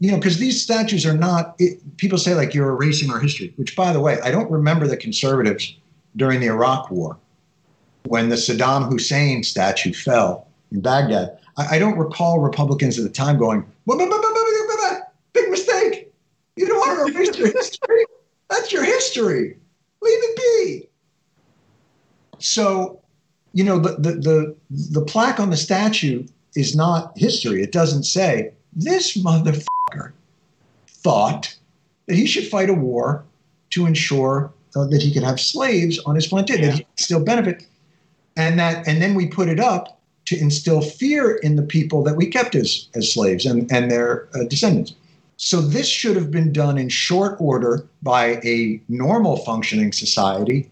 you 0.00 0.10
know, 0.10 0.18
because 0.18 0.38
these 0.38 0.62
statues 0.62 1.06
are 1.06 1.16
not. 1.16 1.54
It, 1.58 1.96
people 1.96 2.18
say 2.18 2.34
like 2.34 2.52
you're 2.52 2.70
erasing 2.70 3.10
our 3.10 3.20
history. 3.20 3.54
Which, 3.56 3.74
by 3.74 3.92
the 3.92 4.00
way, 4.00 4.20
I 4.22 4.30
don't 4.30 4.50
remember 4.50 4.86
the 4.86 4.96
conservatives 4.96 5.74
during 6.16 6.40
the 6.40 6.48
Iraq 6.48 6.90
War 6.90 7.16
when 8.06 8.28
the 8.28 8.36
Saddam 8.36 8.90
Hussein 8.90 9.42
statue 9.42 9.94
fell 9.94 10.46
in 10.74 10.80
Baghdad. 10.80 11.38
I, 11.56 11.76
I 11.76 11.78
don't 11.78 11.96
recall 11.96 12.40
Republicans 12.40 12.98
at 12.98 13.04
the 13.04 13.10
time 13.10 13.38
going, 13.38 13.64
big 15.32 15.50
mistake 15.50 16.04
you 16.56 16.66
don't 16.66 16.78
want 16.78 17.12
to 17.12 17.18
erase 17.18 17.36
your 17.36 17.52
history. 17.52 18.04
That's 18.48 18.72
your 18.72 18.84
history. 18.84 19.56
Leave 20.02 20.18
it 20.22 20.36
be. 20.36 20.88
So, 22.38 23.00
you 23.52 23.64
know, 23.64 23.78
the, 23.78 23.96
the, 23.96 24.12
the, 24.12 24.56
the 24.70 25.04
plaque 25.04 25.40
on 25.40 25.50
the 25.50 25.56
statue 25.56 26.26
is 26.54 26.76
not 26.76 27.16
history. 27.16 27.62
It 27.62 27.72
doesn't 27.72 28.04
say, 28.04 28.52
this 28.72 29.16
motherfucker 29.16 30.12
thought 30.86 31.56
that 32.06 32.14
he 32.14 32.26
should 32.26 32.46
fight 32.46 32.70
a 32.70 32.74
war 32.74 33.24
to 33.70 33.86
ensure 33.86 34.52
uh, 34.76 34.84
that 34.86 35.02
he 35.02 35.12
could 35.12 35.22
have 35.22 35.40
slaves 35.40 35.98
on 36.00 36.14
his 36.14 36.26
plantation, 36.26 36.64
yeah. 36.64 36.70
that 36.70 36.78
he 36.78 36.84
could 36.84 37.00
still 37.00 37.24
benefit. 37.24 37.66
And 38.36 38.58
that, 38.58 38.86
and 38.86 39.00
then 39.00 39.14
we 39.14 39.26
put 39.26 39.48
it 39.48 39.60
up 39.60 40.00
to 40.26 40.38
instill 40.38 40.80
fear 40.80 41.36
in 41.36 41.56
the 41.56 41.62
people 41.62 42.02
that 42.04 42.16
we 42.16 42.26
kept 42.26 42.54
as, 42.54 42.88
as 42.94 43.12
slaves 43.12 43.44
and, 43.46 43.70
and 43.70 43.90
their 43.90 44.28
uh, 44.34 44.44
descendants. 44.44 44.94
So 45.36 45.60
this 45.60 45.88
should 45.88 46.16
have 46.16 46.30
been 46.30 46.52
done 46.52 46.78
in 46.78 46.88
short 46.88 47.36
order 47.40 47.86
by 48.02 48.40
a 48.44 48.80
normal 48.88 49.36
functioning 49.38 49.92
society 49.92 50.70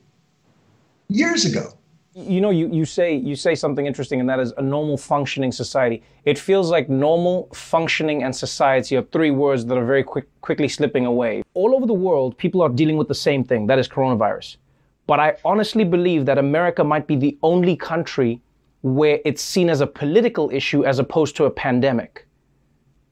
years 1.09 1.45
ago. 1.45 1.73
You 2.15 2.43
know, 2.43 2.51
you, 2.51 2.69
you 2.71 2.85
say 2.85 3.15
you 3.15 3.35
say 3.35 3.55
something 3.55 3.87
interesting, 3.87 4.21
and 4.21 4.29
that 4.29 4.39
is 4.39 4.53
a 4.59 4.63
normal 4.63 4.99
functioning 4.99 5.51
society. 5.51 6.03
It 6.27 6.39
feels 6.39 6.71
like 6.71 6.91
normal 6.91 7.49
functioning 7.55 8.23
and 8.23 8.37
society 8.37 8.97
are 8.99 9.03
three 9.03 9.31
words 9.31 9.65
that 9.65 9.79
are 9.79 9.85
very 9.85 10.05
quick, 10.05 10.27
quickly 10.43 10.69
slipping 10.69 11.07
away. 11.07 11.43
All 11.55 11.75
over 11.75 11.87
the 11.87 11.95
world, 11.95 12.37
people 12.37 12.61
are 12.61 12.69
dealing 12.69 12.99
with 12.99 13.09
the 13.09 13.15
same 13.15 13.43
thing, 13.45 13.67
that 13.67 13.79
is 13.79 13.89
coronavirus. 13.89 14.57
But 15.07 15.21
I 15.21 15.37
honestly 15.43 15.85
believe 15.85 16.27
that 16.27 16.37
America 16.37 16.85
might 16.85 17.07
be 17.07 17.17
the 17.17 17.37
only 17.43 17.77
country 17.77 18.43
where 18.83 19.21
it's 19.25 19.43
seen 19.43 19.71
as 19.71 19.81
a 19.81 19.87
political 19.87 20.51
issue 20.51 20.85
as 20.85 20.99
opposed 20.99 21.37
to 21.37 21.45
a 21.45 21.51
pandemic. 21.51 22.27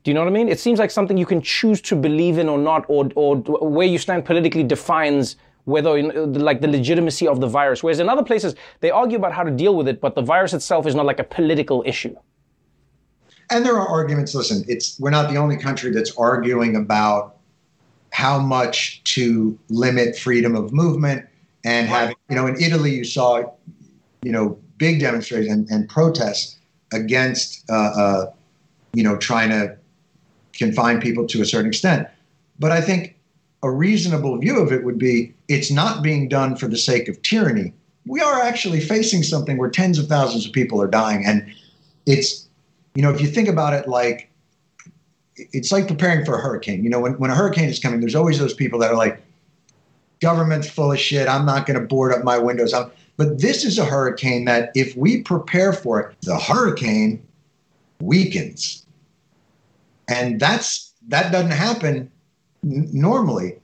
Do 0.03 0.11
you 0.11 0.15
know 0.15 0.21
what 0.21 0.29
I 0.29 0.33
mean? 0.33 0.49
It 0.49 0.59
seems 0.59 0.79
like 0.79 0.91
something 0.91 1.17
you 1.17 1.27
can 1.27 1.43
choose 1.43 1.81
to 1.83 1.97
believe 1.97 2.39
in 2.39 2.49
or 2.49 2.59
not, 2.59 2.85
or, 2.89 3.11
or 3.15 3.37
where 3.37 3.87
you 3.87 3.99
stand 3.99 4.25
politically 4.25 4.63
defines 4.63 5.37
whether 5.65 6.03
like 6.03 6.61
the 6.61 6.69
legitimacy 6.69 7.29
of 7.29 7.41
the 7.41 7.47
virus. 7.47 7.83
Whereas 7.83 8.01
in 8.01 8.09
other 8.09 8.25
places, 8.25 8.55
they 8.81 8.91
argue 8.91 9.19
about 9.19 9.33
how 9.33 9.43
to 9.43 9.51
deal 9.51 9.77
with 9.77 9.89
it, 9.89 10.01
but 10.01 10.15
the 10.15 10.23
virus 10.23 10.55
itself 10.55 10.87
is 10.87 10.95
not 10.95 11.05
like 11.05 11.19
a 11.19 11.25
political 11.25 11.83
issue. 11.87 12.17
And 13.51 13.65
there 13.65 13.77
are 13.77 13.87
arguments. 13.87 14.35
Listen, 14.35 14.65
it's 14.69 14.99
we're 14.99 15.11
not 15.11 15.31
the 15.31 15.37
only 15.37 15.57
country 15.57 15.91
that's 15.91 16.17
arguing 16.17 16.77
about 16.77 17.37
how 18.11 18.39
much 18.39 19.03
to 19.05 19.59
limit 19.69 20.17
freedom 20.17 20.57
of 20.57 20.73
movement 20.73 21.27
and 21.65 21.89
having. 21.89 22.17
You 22.29 22.37
know, 22.37 22.47
in 22.47 22.61
Italy, 22.61 22.95
you 22.95 23.05
saw, 23.05 23.43
you 24.23 24.33
know, 24.33 24.59
big 24.81 24.99
demonstrations 24.99 25.53
and, 25.53 25.69
and 25.71 25.89
protests 25.89 26.57
against, 26.93 27.71
uh, 27.71 27.75
uh, 27.75 28.33
you 28.95 29.05
know, 29.05 29.17
trying 29.17 29.51
to 29.51 29.77
confine 30.55 31.01
people 31.01 31.27
to 31.29 31.41
a 31.41 31.45
certain 31.45 31.69
extent. 31.69 32.09
But 32.59 32.73
I 32.73 32.81
think 32.81 33.15
a 33.63 33.71
reasonable 33.71 34.37
view 34.39 34.59
of 34.59 34.73
it 34.73 34.83
would 34.83 34.99
be 34.99 35.33
it's 35.49 35.71
not 35.71 36.03
being 36.03 36.29
done 36.29 36.57
for 36.57 36.67
the 36.67 36.79
sake 36.79 37.09
of 37.09 37.21
tyranny. 37.23 37.73
We 38.07 38.21
are 38.21 38.41
actually 38.41 38.81
facing 38.81 39.23
something 39.23 39.59
where 39.59 39.71
tens 39.71 39.99
of 39.99 40.07
thousands 40.07 40.47
of 40.47 40.53
people 40.53 40.83
are 40.83 40.89
dying. 40.89 41.25
And 41.27 41.47
it's, 42.07 42.49
you 42.95 43.03
know, 43.03 43.11
if 43.11 43.21
you 43.21 43.29
think 43.29 43.49
about 43.49 43.75
it 43.75 43.87
like, 43.87 44.31
it's 45.37 45.71
like 45.71 45.87
preparing 45.87 46.25
for 46.25 46.35
a 46.37 46.41
hurricane. 46.41 46.83
You 46.83 46.91
know, 46.91 47.01
when, 47.01 47.13
when 47.19 47.31
a 47.31 47.35
hurricane 47.35 47.69
is 47.69 47.79
coming, 47.79 48.01
there's 48.01 48.15
always 48.15 48.39
those 48.39 48.55
people 48.55 48.79
that 48.81 48.91
are 48.91 48.97
like, 48.97 49.23
government's 50.21 50.69
full 50.69 50.91
of 50.93 50.99
shit. 50.99 51.29
I'm 51.29 51.47
not 51.47 51.67
going 51.67 51.79
to 51.79 51.87
board 51.87 52.13
up 52.13 52.25
my 52.25 52.39
windows. 52.39 52.73
I'm, 52.73 52.91
but 53.21 53.39
this 53.39 53.67
is 53.67 53.77
a 53.79 53.85
hurricane 53.85 54.47
that 54.47 54.71
if 54.75 54.97
we 54.97 55.21
prepare 55.21 55.75
for 55.75 56.01
it, 56.01 56.17
the 56.23 56.39
hurricane 56.39 57.23
weakens. 58.01 58.87
And 60.09 60.41
that's 60.41 60.95
that 61.09 61.31
doesn't 61.31 61.51
happen 61.51 62.11
n- 62.65 62.89
normally. 62.95 63.59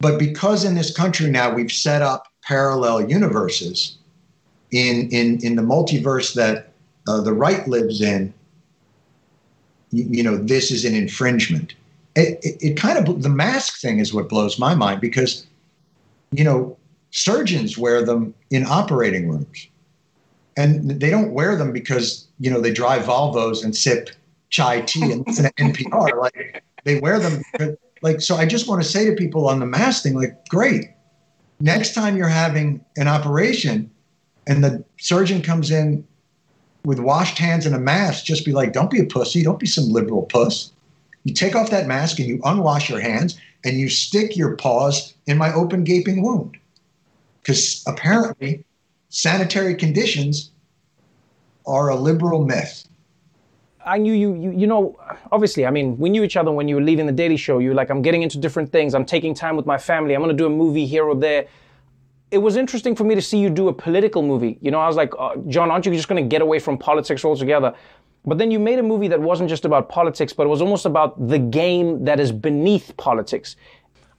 But 0.00 0.18
because 0.18 0.64
in 0.64 0.74
this 0.74 0.92
country 0.92 1.30
now 1.30 1.54
we've 1.54 1.70
set 1.70 2.02
up 2.02 2.26
parallel 2.42 3.08
universes 3.08 3.98
in 4.72 5.08
in 5.10 5.38
in 5.44 5.54
the 5.54 5.62
multiverse 5.62 6.34
that 6.34 6.72
uh, 7.06 7.20
the 7.20 7.32
right 7.32 7.68
lives 7.68 8.00
in, 8.00 8.34
you, 9.92 10.06
you, 10.10 10.22
know, 10.24 10.36
this 10.36 10.72
is 10.72 10.84
an 10.84 10.96
infringement. 10.96 11.74
It, 12.16 12.40
it, 12.42 12.56
it 12.60 12.76
kind 12.76 12.98
of 12.98 13.22
the 13.22 13.28
mask 13.28 13.80
thing 13.80 14.00
is 14.00 14.12
what 14.12 14.28
blows 14.28 14.58
my 14.58 14.74
mind 14.74 15.00
because, 15.00 15.46
you 16.32 16.42
know, 16.42 16.76
surgeons 17.10 17.76
wear 17.76 18.04
them 18.04 18.34
in 18.50 18.64
operating 18.66 19.28
rooms, 19.28 19.68
and 20.56 21.00
they 21.00 21.10
don't 21.10 21.32
wear 21.32 21.56
them 21.56 21.72
because 21.72 22.28
you 22.38 22.50
know 22.50 22.60
they 22.60 22.72
drive 22.72 23.02
Volvos 23.02 23.64
and 23.64 23.74
sip 23.74 24.10
chai 24.50 24.80
tea 24.82 25.12
and 25.12 25.26
listen 25.26 25.44
to 25.44 25.52
NPR. 25.52 26.20
Like 26.20 26.62
they 26.84 27.00
wear 27.00 27.18
them. 27.18 27.42
Like 28.02 28.20
so, 28.20 28.36
I 28.36 28.46
just 28.46 28.66
want 28.66 28.82
to 28.82 28.88
say 28.88 29.04
to 29.06 29.14
people 29.14 29.46
on 29.46 29.60
the 29.60 29.66
mask 29.66 30.04
thing, 30.04 30.14
like, 30.14 30.48
great. 30.48 30.86
Next 31.60 31.92
time 31.94 32.16
you're 32.16 32.28
having 32.28 32.82
an 32.96 33.08
operation, 33.08 33.90
and 34.46 34.64
the 34.64 34.82
surgeon 34.98 35.42
comes 35.42 35.70
in 35.70 36.06
with 36.84 36.98
washed 36.98 37.38
hands 37.38 37.66
and 37.66 37.74
a 37.74 37.78
mask, 37.78 38.24
just 38.24 38.44
be 38.44 38.52
like, 38.52 38.72
don't 38.72 38.90
be 38.90 39.00
a 39.00 39.04
pussy. 39.04 39.42
Don't 39.42 39.58
be 39.58 39.66
some 39.66 39.90
liberal 39.90 40.22
puss. 40.22 40.72
You 41.24 41.34
take 41.34 41.54
off 41.54 41.70
that 41.70 41.86
mask 41.86 42.18
and 42.18 42.26
you 42.26 42.38
unwash 42.38 42.88
your 42.88 43.00
hands 43.00 43.38
and 43.64 43.78
you 43.78 43.90
stick 43.90 44.36
your 44.36 44.56
paws 44.56 45.14
in 45.26 45.36
my 45.36 45.52
open 45.52 45.84
gaping 45.84 46.22
wound. 46.22 46.56
Because 47.50 47.82
apparently, 47.88 48.64
sanitary 49.08 49.74
conditions 49.74 50.52
are 51.66 51.88
a 51.88 51.96
liberal 51.96 52.44
myth. 52.44 52.86
I 53.84 53.98
knew 53.98 54.12
you, 54.12 54.34
you, 54.34 54.52
you 54.52 54.66
know, 54.68 54.96
obviously, 55.32 55.66
I 55.66 55.72
mean, 55.72 55.98
we 55.98 56.10
knew 56.10 56.22
each 56.22 56.36
other 56.36 56.52
when 56.52 56.68
you 56.68 56.76
were 56.76 56.80
leaving 56.80 57.06
the 57.06 57.12
Daily 57.12 57.36
Show. 57.36 57.58
You 57.58 57.70
were 57.70 57.74
like, 57.74 57.90
I'm 57.90 58.02
getting 58.02 58.22
into 58.22 58.38
different 58.38 58.70
things. 58.70 58.94
I'm 58.94 59.04
taking 59.04 59.34
time 59.34 59.56
with 59.56 59.66
my 59.66 59.76
family. 59.76 60.14
I'm 60.14 60.20
going 60.20 60.30
to 60.30 60.40
do 60.40 60.46
a 60.46 60.56
movie 60.64 60.86
here 60.86 61.02
or 61.06 61.16
there. 61.16 61.48
It 62.30 62.38
was 62.38 62.54
interesting 62.54 62.94
for 62.94 63.02
me 63.02 63.16
to 63.16 63.20
see 63.20 63.38
you 63.38 63.50
do 63.50 63.66
a 63.66 63.72
political 63.72 64.22
movie. 64.22 64.56
You 64.60 64.70
know, 64.70 64.78
I 64.78 64.86
was 64.86 64.94
like, 64.94 65.12
uh, 65.18 65.34
Jon, 65.48 65.72
aren't 65.72 65.86
you 65.86 65.92
just 65.92 66.06
going 66.06 66.22
to 66.22 66.28
get 66.28 66.42
away 66.42 66.60
from 66.60 66.78
politics 66.78 67.24
altogether? 67.24 67.74
But 68.24 68.38
then 68.38 68.52
you 68.52 68.60
made 68.60 68.78
a 68.78 68.84
movie 68.84 69.08
that 69.08 69.20
wasn't 69.20 69.48
just 69.48 69.64
about 69.64 69.88
politics, 69.88 70.32
but 70.32 70.46
it 70.46 70.50
was 70.50 70.62
almost 70.62 70.86
about 70.86 71.26
the 71.26 71.40
game 71.40 72.04
that 72.04 72.20
is 72.20 72.30
beneath 72.30 72.96
politics. 72.96 73.56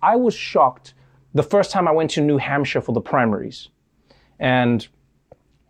I 0.01 0.17
was 0.17 0.33
shocked 0.33 0.95
the 1.33 1.43
first 1.43 1.71
time 1.71 1.87
I 1.87 1.91
went 1.91 2.11
to 2.11 2.21
New 2.21 2.37
Hampshire 2.37 2.81
for 2.81 2.93
the 2.93 3.01
primaries. 3.01 3.69
And 4.39 4.87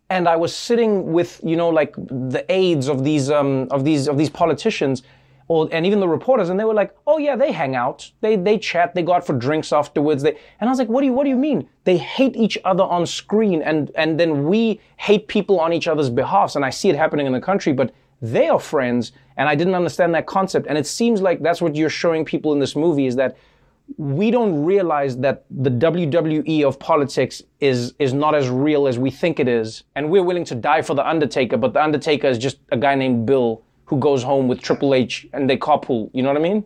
and 0.10 0.28
I 0.28 0.36
was 0.36 0.54
sitting 0.54 1.14
with 1.14 1.40
you 1.44 1.56
know 1.56 1.70
like 1.70 1.96
the 1.96 2.46
aides 2.50 2.88
of 2.90 3.04
these 3.04 3.32
um, 3.32 3.68
of 3.72 3.86
these 3.86 4.08
of 4.08 4.18
these 4.18 4.30
politicians, 4.30 5.04
or 5.48 5.70
and 5.72 5.86
even 5.86 6.00
the 6.00 6.08
reporters, 6.08 6.50
and 6.50 6.60
they 6.60 6.66
were 6.66 6.74
like, 6.74 6.94
"Oh 7.08 7.18
yeah, 7.18 7.36
they 7.36 7.52
hang 7.52 7.76
out, 7.76 8.12
they 8.20 8.36
they 8.36 8.58
chat, 8.58 8.94
they 8.94 9.04
go 9.04 9.14
out 9.14 9.26
for 9.26 9.34
drinks 9.34 9.72
afterwards." 9.72 10.22
They 10.22 10.38
and 10.60 10.70
I 10.70 10.72
was 10.72 10.80
like, 10.80 10.90
"What 10.90 11.00
do 11.02 11.08
you 11.08 11.14
what 11.14 11.24
do 11.24 11.30
you 11.30 11.38
mean? 11.38 11.68
They 11.86 11.98
hate 11.98 12.36
each 12.36 12.58
other 12.66 12.84
on 12.84 13.06
screen, 13.06 13.62
and 13.62 13.90
and 13.96 14.20
then 14.20 14.46
we 14.48 14.82
hate 14.98 15.28
people 15.30 15.60
on 15.62 15.72
each 15.72 15.88
other's 15.88 16.10
behalfs." 16.10 16.58
And 16.58 16.66
I 16.66 16.72
see 16.72 16.90
it 16.90 16.96
happening 16.96 17.26
in 17.26 17.32
the 17.32 17.42
country, 17.42 17.72
but 17.72 17.94
they 18.22 18.50
are 18.50 18.60
friends, 18.60 19.14
and 19.38 19.48
I 19.48 19.56
didn't 19.56 19.76
understand 19.76 20.14
that 20.16 20.26
concept. 20.26 20.68
And 20.68 20.78
it 20.78 20.86
seems 20.86 21.22
like 21.22 21.42
that's 21.42 21.62
what 21.62 21.76
you're 21.76 21.90
showing 21.90 22.26
people 22.26 22.52
in 22.52 22.60
this 22.60 22.76
movie 22.76 23.08
is 23.08 23.16
that 23.16 23.38
we 23.98 24.32
don't 24.32 24.64
realize 24.64 25.18
that 25.18 25.46
the 25.50 25.70
WWE 25.70 26.64
of 26.64 26.80
politics 26.80 27.42
is 27.60 27.94
is 28.00 28.14
not 28.14 28.36
as 28.36 28.50
real 28.50 28.88
as 28.88 28.98
we 28.98 29.12
think 29.12 29.40
it 29.40 29.48
is, 29.48 29.84
and 29.96 30.10
we're 30.10 30.24
willing 30.24 30.46
to 30.46 30.56
die 30.56 30.82
for 30.82 30.94
the 30.94 31.08
Undertaker, 31.08 31.58
but 31.58 31.74
the 31.74 31.84
Undertaker 31.84 32.28
is 32.28 32.38
just 32.38 32.58
a 32.72 32.78
guy 32.78 32.96
named 32.96 33.26
Bill 33.26 33.62
who 33.86 33.98
goes 33.98 34.24
home 34.24 34.48
with 34.48 34.62
Triple 34.62 34.94
H 34.94 35.28
and 35.34 35.50
they 35.50 35.58
carpool. 35.58 36.10
You 36.14 36.24
know 36.24 36.30
what 36.30 36.38
I 36.38 36.42
mean? 36.42 36.66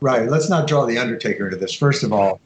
Right. 0.00 0.28
Let's 0.28 0.50
not 0.50 0.66
draw 0.68 0.84
the 0.84 0.98
Undertaker 0.98 1.46
into 1.46 1.56
this. 1.56 1.72
First 1.74 2.02
of 2.02 2.12
all, 2.12 2.40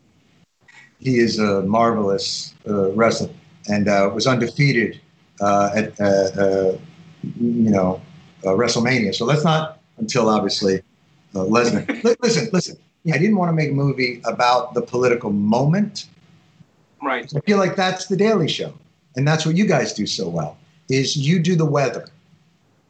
he 1.00 1.18
is 1.18 1.38
a 1.38 1.62
marvelous 1.62 2.54
uh, 2.68 2.92
wrestler 2.92 3.30
and 3.68 3.88
uh, 3.88 4.10
was 4.14 4.26
undefeated 4.26 5.00
uh, 5.40 5.70
at 5.74 6.00
uh, 6.00 6.04
uh, 6.04 6.78
you 7.22 7.70
know 7.70 8.00
uh, 8.44 8.50
WrestleMania. 8.50 9.14
So 9.14 9.24
let's 9.24 9.44
not 9.44 9.80
until 9.98 10.28
obviously 10.28 10.82
Lesnar. 11.34 12.02
listen, 12.22 12.48
listen. 12.52 12.76
I 13.08 13.16
didn't 13.18 13.36
want 13.36 13.48
to 13.48 13.54
make 13.54 13.70
a 13.70 13.74
movie 13.74 14.20
about 14.24 14.74
the 14.74 14.82
political 14.82 15.30
moment. 15.30 16.06
Right. 17.02 17.32
I 17.34 17.40
feel 17.40 17.56
like 17.56 17.76
that's 17.76 18.06
the 18.06 18.16
Daily 18.16 18.48
Show, 18.48 18.74
and 19.16 19.26
that's 19.26 19.46
what 19.46 19.56
you 19.56 19.66
guys 19.66 19.94
do 19.94 20.06
so 20.06 20.28
well. 20.28 20.58
Is 20.90 21.16
you 21.16 21.38
do 21.38 21.56
the 21.56 21.64
weather. 21.64 22.06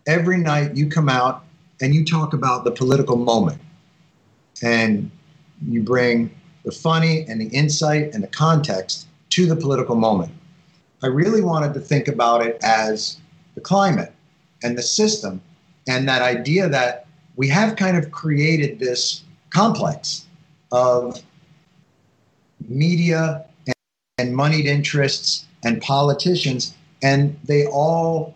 Every 0.07 0.38
night 0.38 0.77
you 0.77 0.88
come 0.88 1.09
out 1.09 1.44
and 1.81 1.94
you 1.94 2.05
talk 2.05 2.33
about 2.33 2.64
the 2.64 2.73
political 2.73 3.16
moment, 3.16 3.61
and 4.62 5.11
you 5.64 5.83
bring 5.83 6.35
the 6.64 6.73
funny 6.73 7.25
and 7.29 7.40
the 7.40 7.49
insight 7.49 8.12
and 8.12 8.23
the 8.23 8.29
context 8.29 9.07
to 9.31 9.46
the 9.46 9.57
political 9.57 9.94
moment. 9.94 10.33
I 11.03 11.07
really 11.07 11.40
wanted 11.40 11.73
to 11.75 11.81
think 11.81 12.09
about 12.09 12.44
it 12.44 12.59
as 12.62 13.18
the 13.55 13.61
climate 13.61 14.12
and 14.62 14.77
the 14.77 14.83
system, 14.83 15.40
and 15.88 16.09
that 16.09 16.20
idea 16.20 16.68
that 16.68 17.07
we 17.37 17.49
have 17.49 17.77
kind 17.77 17.96
of 17.96 18.11
created 18.11 18.79
this 18.79 19.23
complex 19.51 20.27
of 20.73 21.23
media 22.69 23.45
and, 23.67 23.75
and 24.19 24.35
moneyed 24.35 24.67
interests 24.67 25.47
and 25.65 25.81
politicians, 25.83 26.75
and 27.03 27.39
they 27.45 27.67
all 27.67 28.35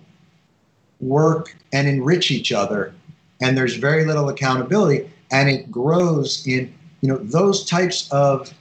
work 1.01 1.55
and 1.73 1.89
enrich 1.89 2.31
each 2.31 2.53
other, 2.53 2.95
and 3.41 3.57
there's 3.57 3.77
very 3.77 4.05
little 4.05 4.29
accountability, 4.29 5.11
and 5.31 5.49
it 5.49 5.71
grows 5.71 6.47
in 6.47 6.73
you 7.01 7.09
know 7.09 7.19
those 7.19 7.65
types 7.65 8.11
of 8.11 8.53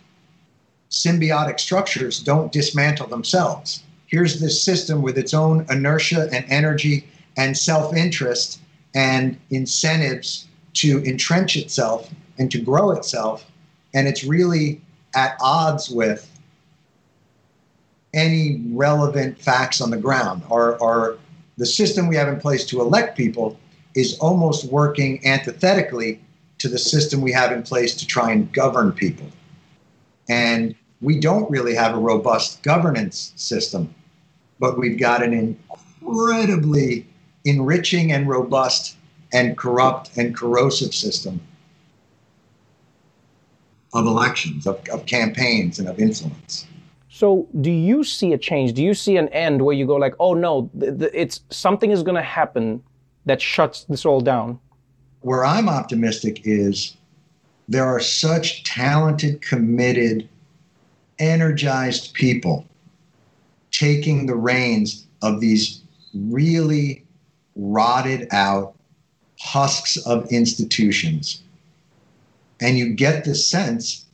symbiotic 0.89 1.60
structures 1.60 2.20
don't 2.20 2.52
dismantle 2.52 3.08
themselves. 3.08 3.84
Here's 4.08 4.39
this 4.39 4.63
system 4.63 5.02
with 5.02 5.18
its 5.18 5.34
own 5.34 5.66
inertia 5.70 6.30
and 6.32 6.46
energy 6.50 7.08
and 7.36 7.58
self-interest 7.58 8.60
and 8.94 9.39
incentives 9.50 10.48
to 10.74 11.04
entrench 11.04 11.56
itself 11.56 12.12
and 12.38 12.52
to 12.52 12.60
grow 12.60 12.91
itself. 12.91 13.46
And 13.93 14.08
it's 14.08 14.24
really 14.24 14.82
at 15.15 15.38
odds 15.41 15.89
with 15.89 16.30
any 18.13 18.62
relevant 18.72 19.39
facts 19.39 19.82
on 19.82 19.89
the 19.89 19.98
ground. 19.98 20.43
Or, 20.50 20.78
or 20.78 21.17
the 21.58 21.65
system 21.65 22.08
we 22.08 22.15
have 22.15 22.28
in 22.28 22.39
place 22.39 22.65
to 22.65 22.82
elect 22.82 23.17
people 23.17 23.60
is 23.96 24.17
almost 24.19 24.65
working 24.65 25.26
antithetically 25.26 26.19
to 26.60 26.69
the 26.69 26.78
system 26.78 27.22
we 27.22 27.32
have 27.32 27.52
in 27.52 27.63
place 27.63 27.96
to 27.96 28.08
try 28.08 28.32
and 28.32 28.52
govern 28.54 28.91
people. 28.91 29.28
And 30.30 30.76
we 31.02 31.19
don't 31.19 31.50
really 31.52 31.76
have 31.76 31.96
a 31.96 32.00
robust 32.00 32.63
governance 32.63 33.34
system, 33.36 33.93
but 34.60 34.78
we've 34.78 34.98
got 34.98 35.22
an 35.22 35.58
incredibly 36.02 37.06
enriching 37.46 38.13
and 38.13 38.28
robust 38.28 38.96
and 39.34 39.58
corrupt 39.58 40.12
and 40.17 40.36
corrosive 40.36 40.93
system 40.93 41.41
of 43.93 44.06
elections, 44.06 44.65
of, 44.65 44.82
of 44.89 45.06
campaigns, 45.06 45.79
and 45.79 45.88
of 45.88 45.99
influence. 45.99 46.65
So, 47.10 47.47
do 47.62 47.69
you 47.69 48.03
see 48.03 48.34
a 48.34 48.38
change? 48.38 48.73
Do 48.73 48.84
you 48.84 48.93
see 48.93 49.17
an 49.17 49.29
end 49.29 49.62
where 49.62 49.75
you 49.75 49.86
go 49.86 49.95
like, 49.95 50.15
"Oh 50.19 50.34
no, 50.34 50.69
th- 50.79 50.97
th- 50.99 51.12
it's 51.13 51.41
something 51.49 51.91
is 51.91 52.01
going 52.01 52.15
to 52.15 52.23
happen 52.23 52.82
that 53.25 53.39
shuts 53.39 53.84
this 53.84 54.06
all 54.06 54.19
down"? 54.19 54.60
Where 55.21 55.45
I'm 55.45 55.69
optimistic 55.69 56.41
is 56.43 56.95
there 57.69 57.86
are 57.86 57.99
such 57.99 58.63
talented, 58.63 59.41
committed, 59.41 60.27
energized 61.19 62.13
people 62.13 62.65
taking 63.71 64.25
the 64.25 64.36
reins 64.36 65.06
of 65.21 65.39
these 65.39 65.82
really 66.13 67.03
rotted 67.56 68.27
out 68.32 68.75
husks 69.39 69.97
of 69.97 70.25
institutions 70.32 71.43
and 72.63 72.78
you 72.78 72.93
get 72.93 73.26
the 73.26 73.36
sense 73.36 74.06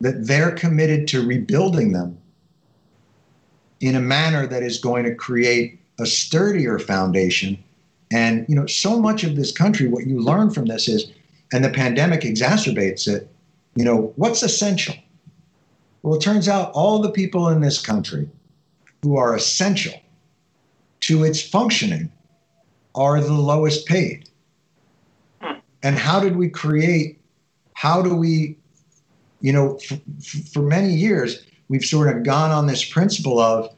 that 0.00 0.26
they're 0.26 0.50
committed 0.50 1.06
to 1.08 1.26
rebuilding 1.26 1.92
them 1.92 2.18
in 3.80 3.94
a 3.94 4.00
manner 4.00 4.46
that 4.46 4.62
is 4.62 4.78
going 4.78 5.04
to 5.04 5.14
create 5.14 5.78
a 6.00 6.06
sturdier 6.06 6.78
foundation. 6.78 7.62
And, 8.10 8.46
you 8.48 8.54
know, 8.54 8.66
so 8.66 8.98
much 8.98 9.24
of 9.24 9.36
this 9.36 9.52
country, 9.52 9.88
what 9.88 10.06
you 10.06 10.20
learn 10.20 10.50
from 10.50 10.64
this 10.64 10.88
is, 10.88 11.12
and 11.52 11.62
the 11.62 11.68
pandemic 11.68 12.22
exacerbates 12.22 13.06
it, 13.06 13.28
you 13.74 13.84
know, 13.84 14.12
what's 14.16 14.42
essential? 14.42 14.94
Well, 16.02 16.14
it 16.14 16.22
turns 16.22 16.48
out 16.48 16.72
all 16.72 17.00
the 17.00 17.10
people 17.10 17.48
in 17.50 17.60
this 17.60 17.78
country 17.78 18.26
who 19.02 19.18
are 19.18 19.36
essential 19.36 20.00
to 21.00 21.24
its 21.24 21.42
functioning 21.42 22.10
are 22.94 23.20
the 23.20 23.34
lowest 23.34 23.86
paid. 23.86 24.30
Hmm. 25.42 25.58
And 25.82 25.98
how 25.98 26.20
did 26.20 26.36
we 26.36 26.48
create 26.48 27.20
how 27.76 28.00
do 28.00 28.16
we, 28.16 28.56
you 29.42 29.52
know, 29.52 29.76
f- 29.76 30.00
f- 30.18 30.48
for 30.50 30.62
many 30.62 30.94
years, 30.94 31.44
we've 31.68 31.84
sort 31.84 32.08
of 32.08 32.24
gone 32.24 32.50
on 32.50 32.66
this 32.66 32.82
principle 32.82 33.38
of 33.38 33.70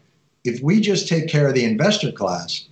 if 0.45 0.63
we 0.63 0.81
just 0.81 1.09
take 1.09 1.29
care 1.29 1.49
of 1.49 1.55
the 1.55 1.65
investor 1.65 2.13
class, 2.13 2.69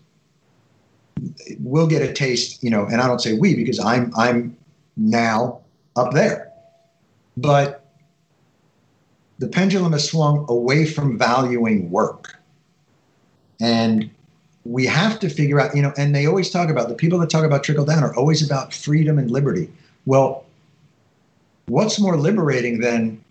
we'll 1.59 1.89
get 1.89 2.01
a 2.01 2.13
taste, 2.13 2.63
you 2.63 2.71
know, 2.71 2.87
and 2.87 3.01
I 3.01 3.09
don't 3.09 3.21
say 3.21 3.33
we 3.35 3.57
because 3.57 3.81
I'm 3.81 4.13
I'm 4.17 4.57
now 4.97 5.63
up 5.97 6.13
there. 6.13 6.53
But 7.37 7.85
the 9.41 9.49
pendulum 9.49 9.93
has 9.93 10.09
swung 10.09 10.47
away 10.49 10.87
from 10.87 11.19
valuing 11.19 11.91
work. 11.91 12.37
And 13.61 14.11
we 14.65 14.87
have 14.87 15.19
to 15.21 15.29
figure 15.29 15.59
out, 15.59 15.75
you 15.75 15.83
know, 15.83 15.93
and 15.99 16.15
they 16.15 16.27
always 16.27 16.51
talk 16.51 16.71
about 16.71 16.89
the 16.89 16.95
people 16.95 17.19
that 17.19 17.31
talk 17.31 17.45
about 17.45 17.65
trickle 17.65 17.85
down 17.85 18.05
are 18.05 18.15
always 18.15 18.47
about 18.47 18.73
freedom 18.73 19.19
and 19.19 19.29
liberty. 19.29 19.73
Well, 20.05 20.46
what's 21.67 22.01
more 22.01 22.17
liberating 22.17 22.81
than 22.81 23.23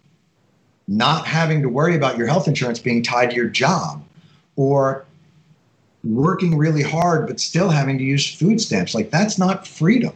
not 0.87 1.25
having 1.25 1.61
to 1.61 1.69
worry 1.69 1.95
about 1.95 2.17
your 2.17 2.27
health 2.27 2.47
insurance 2.47 2.79
being 2.79 3.01
tied 3.01 3.31
to 3.31 3.35
your 3.35 3.47
job 3.47 4.03
or 4.55 5.05
working 6.03 6.55
really 6.57 6.83
hard 6.83 7.27
but 7.27 7.39
still 7.39 7.69
having 7.69 7.97
to 7.97 8.03
use 8.03 8.33
food 8.33 8.61
stamps? 8.61 8.93
Like 8.93 9.09
that's 9.09 9.37
not 9.37 9.67
freedom. 9.67 10.13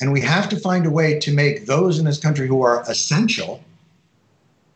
And 0.00 0.12
we 0.12 0.20
have 0.20 0.48
to 0.50 0.58
find 0.58 0.86
a 0.86 0.90
way 0.90 1.18
to 1.18 1.32
make 1.32 1.66
those 1.66 1.98
in 1.98 2.04
this 2.04 2.18
country 2.18 2.46
who 2.46 2.62
are 2.62 2.82
essential 2.88 3.62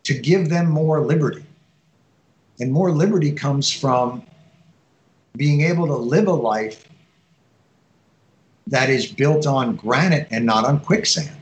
to 0.05 0.15
give 0.15 0.49
them 0.49 0.69
more 0.69 1.01
liberty. 1.01 1.45
And 2.61 2.73
more 2.73 2.91
liberty 2.91 3.33
comes 3.33 3.71
from 3.71 4.25
being 5.37 5.63
able 5.63 5.87
to 5.87 5.97
live 5.97 6.27
a 6.27 6.33
life 6.33 6.89
that 8.67 8.91
is 8.91 9.07
built 9.07 9.47
on 9.47 9.77
granite 9.77 10.29
and 10.31 10.45
not 10.45 10.65
on 10.65 10.81
quicksand 10.81 11.42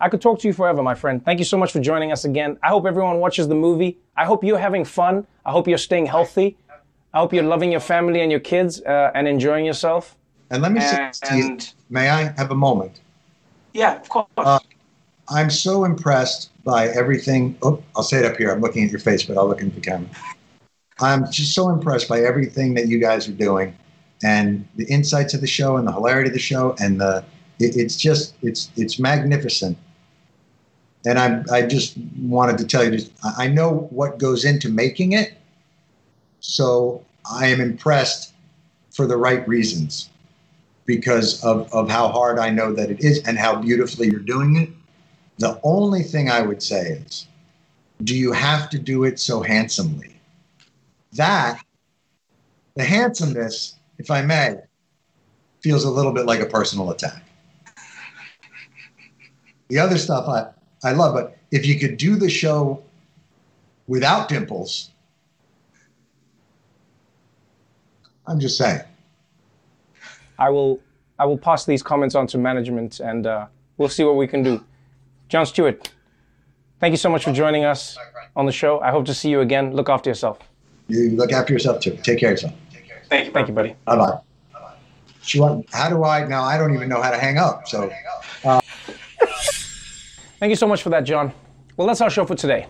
I 0.00 0.08
could 0.08 0.22
talk 0.22 0.38
to 0.40 0.48
you 0.48 0.54
forever, 0.54 0.82
my 0.82 0.94
friend. 0.94 1.22
Thank 1.22 1.38
you 1.38 1.44
so 1.44 1.58
much 1.58 1.72
for 1.72 1.80
joining 1.80 2.10
us 2.10 2.24
again. 2.24 2.58
I 2.62 2.68
hope 2.68 2.86
everyone 2.86 3.18
watches 3.18 3.48
the 3.48 3.54
movie. 3.54 3.98
I 4.16 4.24
hope 4.24 4.42
you're 4.42 4.58
having 4.58 4.84
fun. 4.84 5.26
I 5.44 5.50
hope 5.50 5.68
you're 5.68 5.78
staying 5.78 6.06
healthy. 6.06 6.56
I 7.12 7.18
hope 7.18 7.34
you're 7.34 7.44
loving 7.44 7.70
your 7.70 7.80
family 7.80 8.22
and 8.22 8.30
your 8.30 8.40
kids 8.40 8.80
uh, 8.82 9.10
and 9.14 9.28
enjoying 9.28 9.66
yourself. 9.66 10.16
And 10.50 10.62
let 10.62 10.72
me 10.72 10.80
say, 10.80 11.08
this 11.08 11.20
to 11.20 11.36
you. 11.36 11.58
may 11.90 12.08
I 12.08 12.32
have 12.38 12.50
a 12.50 12.54
moment? 12.54 13.00
Yeah, 13.74 14.00
of 14.00 14.08
course. 14.08 14.26
Uh, 14.38 14.58
I'm 15.28 15.50
so 15.50 15.84
impressed 15.84 16.50
by 16.64 16.88
everything. 16.88 17.56
Oh, 17.62 17.82
I'll 17.94 18.02
say 18.02 18.18
it 18.18 18.24
up 18.24 18.36
here. 18.36 18.50
I'm 18.50 18.60
looking 18.60 18.84
at 18.84 18.90
your 18.90 19.00
face, 19.00 19.22
but 19.22 19.36
I'll 19.36 19.48
look 19.48 19.60
into 19.60 19.74
the 19.74 19.80
camera. 19.80 20.08
I'm 21.00 21.30
just 21.30 21.54
so 21.54 21.68
impressed 21.70 22.08
by 22.08 22.20
everything 22.20 22.74
that 22.74 22.88
you 22.88 22.98
guys 22.98 23.28
are 23.28 23.32
doing, 23.32 23.76
and 24.22 24.66
the 24.76 24.84
insights 24.86 25.34
of 25.34 25.40
the 25.40 25.46
show, 25.46 25.76
and 25.76 25.86
the 25.86 25.92
hilarity 25.92 26.28
of 26.28 26.34
the 26.34 26.40
show, 26.40 26.74
and 26.80 27.00
the 27.00 27.24
it, 27.58 27.76
it's 27.76 27.96
just 27.96 28.34
it's 28.42 28.70
it's 28.76 28.98
magnificent. 28.98 29.78
And 31.06 31.18
I 31.18 31.42
I 31.50 31.62
just 31.62 31.96
wanted 32.18 32.58
to 32.58 32.66
tell 32.66 32.84
you, 32.84 32.90
just 32.90 33.12
I 33.38 33.48
know 33.48 33.88
what 33.90 34.18
goes 34.18 34.44
into 34.44 34.68
making 34.68 35.12
it, 35.12 35.34
so 36.40 37.04
I 37.30 37.46
am 37.46 37.60
impressed 37.60 38.34
for 38.90 39.06
the 39.06 39.16
right 39.16 39.46
reasons 39.48 40.10
because 40.84 41.42
of, 41.44 41.72
of 41.72 41.88
how 41.88 42.08
hard 42.08 42.38
I 42.38 42.50
know 42.50 42.72
that 42.72 42.90
it 42.90 43.00
is 43.00 43.22
and 43.26 43.38
how 43.38 43.60
beautifully 43.62 44.08
you're 44.08 44.18
doing 44.18 44.56
it. 44.56 44.70
The 45.38 45.60
only 45.62 46.02
thing 46.02 46.28
I 46.28 46.42
would 46.42 46.62
say 46.62 46.80
is, 46.80 47.26
do 48.02 48.16
you 48.16 48.32
have 48.32 48.68
to 48.70 48.78
do 48.78 49.04
it 49.04 49.20
so 49.20 49.40
handsomely? 49.40 50.20
That, 51.12 51.62
the 52.74 52.84
handsomeness, 52.84 53.76
if 53.98 54.10
I 54.10 54.22
may, 54.22 54.56
feels 55.60 55.84
a 55.84 55.90
little 55.90 56.12
bit 56.12 56.26
like 56.26 56.40
a 56.40 56.46
personal 56.46 56.90
attack. 56.90 57.22
The 59.68 59.78
other 59.78 59.98
stuff 59.98 60.28
I, 60.28 60.48
I 60.82 60.92
love, 60.92 61.14
but 61.14 61.36
if 61.50 61.66
you 61.66 61.78
could 61.78 61.96
do 61.96 62.16
the 62.16 62.30
show 62.30 62.82
without 63.86 64.28
dimples, 64.28 64.90
I'm 68.26 68.40
just 68.40 68.56
saying. 68.56 68.80
I 70.38 70.48
will 70.48 70.80
I 71.18 71.26
will 71.26 71.36
pass 71.36 71.66
these 71.66 71.82
comments 71.82 72.14
on 72.14 72.26
to 72.28 72.38
management 72.38 73.00
and 73.00 73.26
uh, 73.26 73.46
we'll 73.76 73.90
see 73.90 74.04
what 74.04 74.16
we 74.16 74.26
can 74.26 74.42
do. 74.42 74.64
Jon 75.28 75.44
Stewart, 75.44 75.90
thank 76.80 76.92
you 76.92 76.96
so 76.96 77.10
much 77.10 77.24
for 77.24 77.32
joining 77.32 77.64
us 77.64 77.98
on 78.34 78.46
the 78.46 78.52
show. 78.52 78.80
I 78.80 78.90
hope 78.90 79.04
to 79.06 79.14
see 79.14 79.28
you 79.28 79.40
again. 79.40 79.74
Look 79.74 79.90
after 79.90 80.08
yourself. 80.08 80.38
You 80.88 81.10
look 81.10 81.32
after 81.32 81.52
yourself 81.52 81.80
too. 81.80 81.98
Take 82.02 82.20
care 82.20 82.30
of 82.30 82.40
yourself. 82.40 82.54
Take 82.72 82.86
care. 82.86 83.02
Thank 83.08 83.26
you. 83.26 83.32
Thank 83.32 83.48
you, 83.48 83.54
buddy. 83.54 83.76
Bye 83.84 83.96
bye. 83.96 84.18
How 85.72 85.90
do 85.90 86.04
I 86.04 86.26
now? 86.26 86.42
I 86.42 86.56
don't 86.56 86.74
even 86.74 86.88
know 86.88 87.02
how 87.02 87.10
to 87.10 87.18
hang 87.18 87.36
up. 87.36 87.68
So. 87.68 87.92
Thank 90.40 90.48
you 90.48 90.56
so 90.56 90.66
much 90.66 90.82
for 90.82 90.88
that, 90.88 91.04
Jon. 91.04 91.34
Well, 91.76 91.86
that's 91.86 92.00
our 92.00 92.08
show 92.08 92.24
for 92.24 92.34
today. 92.34 92.66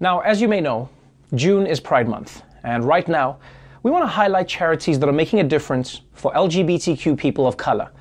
Now, 0.00 0.18
as 0.22 0.40
you 0.40 0.48
may 0.48 0.60
know, 0.60 0.88
June 1.36 1.64
is 1.64 1.78
Pride 1.78 2.08
Month, 2.08 2.42
and 2.64 2.82
right 2.82 3.06
now, 3.06 3.38
we 3.84 3.92
want 3.92 4.02
to 4.02 4.08
highlight 4.08 4.48
charities 4.48 4.98
that 4.98 5.08
are 5.08 5.12
making 5.12 5.38
a 5.38 5.44
difference 5.44 6.00
for 6.14 6.32
LGBTQ 6.32 7.16
people 7.16 7.46
of 7.46 7.56
color. 7.56 7.92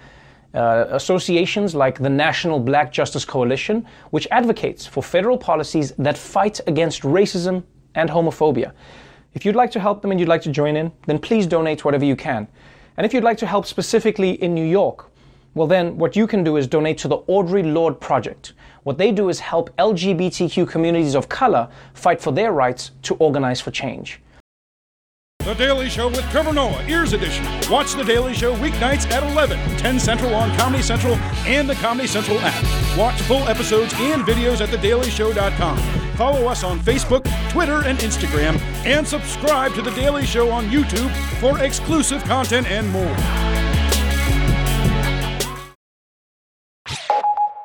Uh, 0.56 0.88
associations 0.90 1.76
like 1.76 2.00
the 2.00 2.10
National 2.10 2.60
Black 2.60 2.92
Justice 2.92 3.26
Coalition, 3.26 3.86
which 4.10 4.28
advocates 4.32 4.88
for 4.88 5.04
federal 5.04 5.38
policies 5.38 5.92
that 6.00 6.18
fight 6.18 6.60
against 6.66 7.04
racism 7.04 7.62
and 7.94 8.10
homophobia. 8.10 8.72
If 9.36 9.46
you'd 9.46 9.56
like 9.56 9.70
to 9.72 9.80
help 9.80 10.02
them 10.02 10.10
and 10.10 10.20
you'd 10.20 10.30
like 10.30 10.42
to 10.42 10.52
join 10.52 10.76
in, 10.76 10.92
then 11.06 11.20
please 11.20 11.46
donate 11.46 11.86
whatever 11.86 12.06
you 12.06 12.16
can. 12.16 12.48
And 12.98 13.06
if 13.06 13.14
you'd 13.14 13.24
like 13.24 13.38
to 13.38 13.46
help 13.46 13.68
specifically 13.68 14.42
in 14.42 14.56
New 14.56 14.66
York, 14.66 15.12
well, 15.56 15.68
then 15.68 15.98
what 15.98 16.16
you 16.16 16.28
can 16.28 16.44
do 16.44 16.58
is 16.58 16.68
donate 16.68 16.98
to 17.00 17.08
the 17.08 17.20
Audre 17.20 17.74
Lorde 17.74 18.00
Project. 18.00 18.54
What 18.84 18.98
they 18.98 19.12
do 19.12 19.30
is 19.30 19.40
help 19.40 19.76
LGBTQ 19.78 20.70
communities 20.70 21.16
of 21.16 21.30
color 21.30 21.70
fight 21.94 22.22
for 22.22 22.32
their 22.32 22.52
rights 22.52 22.92
to 23.04 23.16
organize 23.16 23.62
for 23.62 23.72
change. 23.72 24.22
The 25.40 25.54
Daily 25.54 25.90
Show 25.90 26.08
with 26.08 26.28
Trevor 26.32 26.54
Noah, 26.54 26.84
Ears 26.88 27.14
Edition. 27.14 27.46
Watch 27.70 27.94
The 27.94 28.04
Daily 28.04 28.34
Show 28.34 28.56
weeknights 28.56 29.10
at 29.12 29.24
11, 29.32 29.60
10 29.78 30.00
Central 30.00 30.34
on 30.34 30.56
Comedy 30.58 30.82
Central 30.82 31.16
and 31.46 31.70
the 31.70 31.76
Comedy 31.76 32.08
Central 32.08 32.40
app. 32.42 32.98
Watch 32.98 33.22
full 33.22 33.48
episodes 33.48 33.94
and 33.98 34.24
videos 34.24 34.60
at 34.60 34.70
thedailyshow.com. 34.70 35.78
Follow 36.16 36.48
us 36.48 36.64
on 36.64 36.80
Facebook, 36.80 37.24
Twitter, 37.52 37.84
and 37.86 38.00
Instagram, 38.00 38.60
and 38.86 39.08
subscribe 39.08 39.74
to 39.76 39.84
The 39.84 39.92
Daily 39.92 40.26
Show 40.26 40.50
on 40.50 40.66
YouTube 40.66 41.12
for 41.40 41.60
exclusive 41.64 42.24
content 42.24 42.68
and 42.68 42.90
more. 42.90 43.65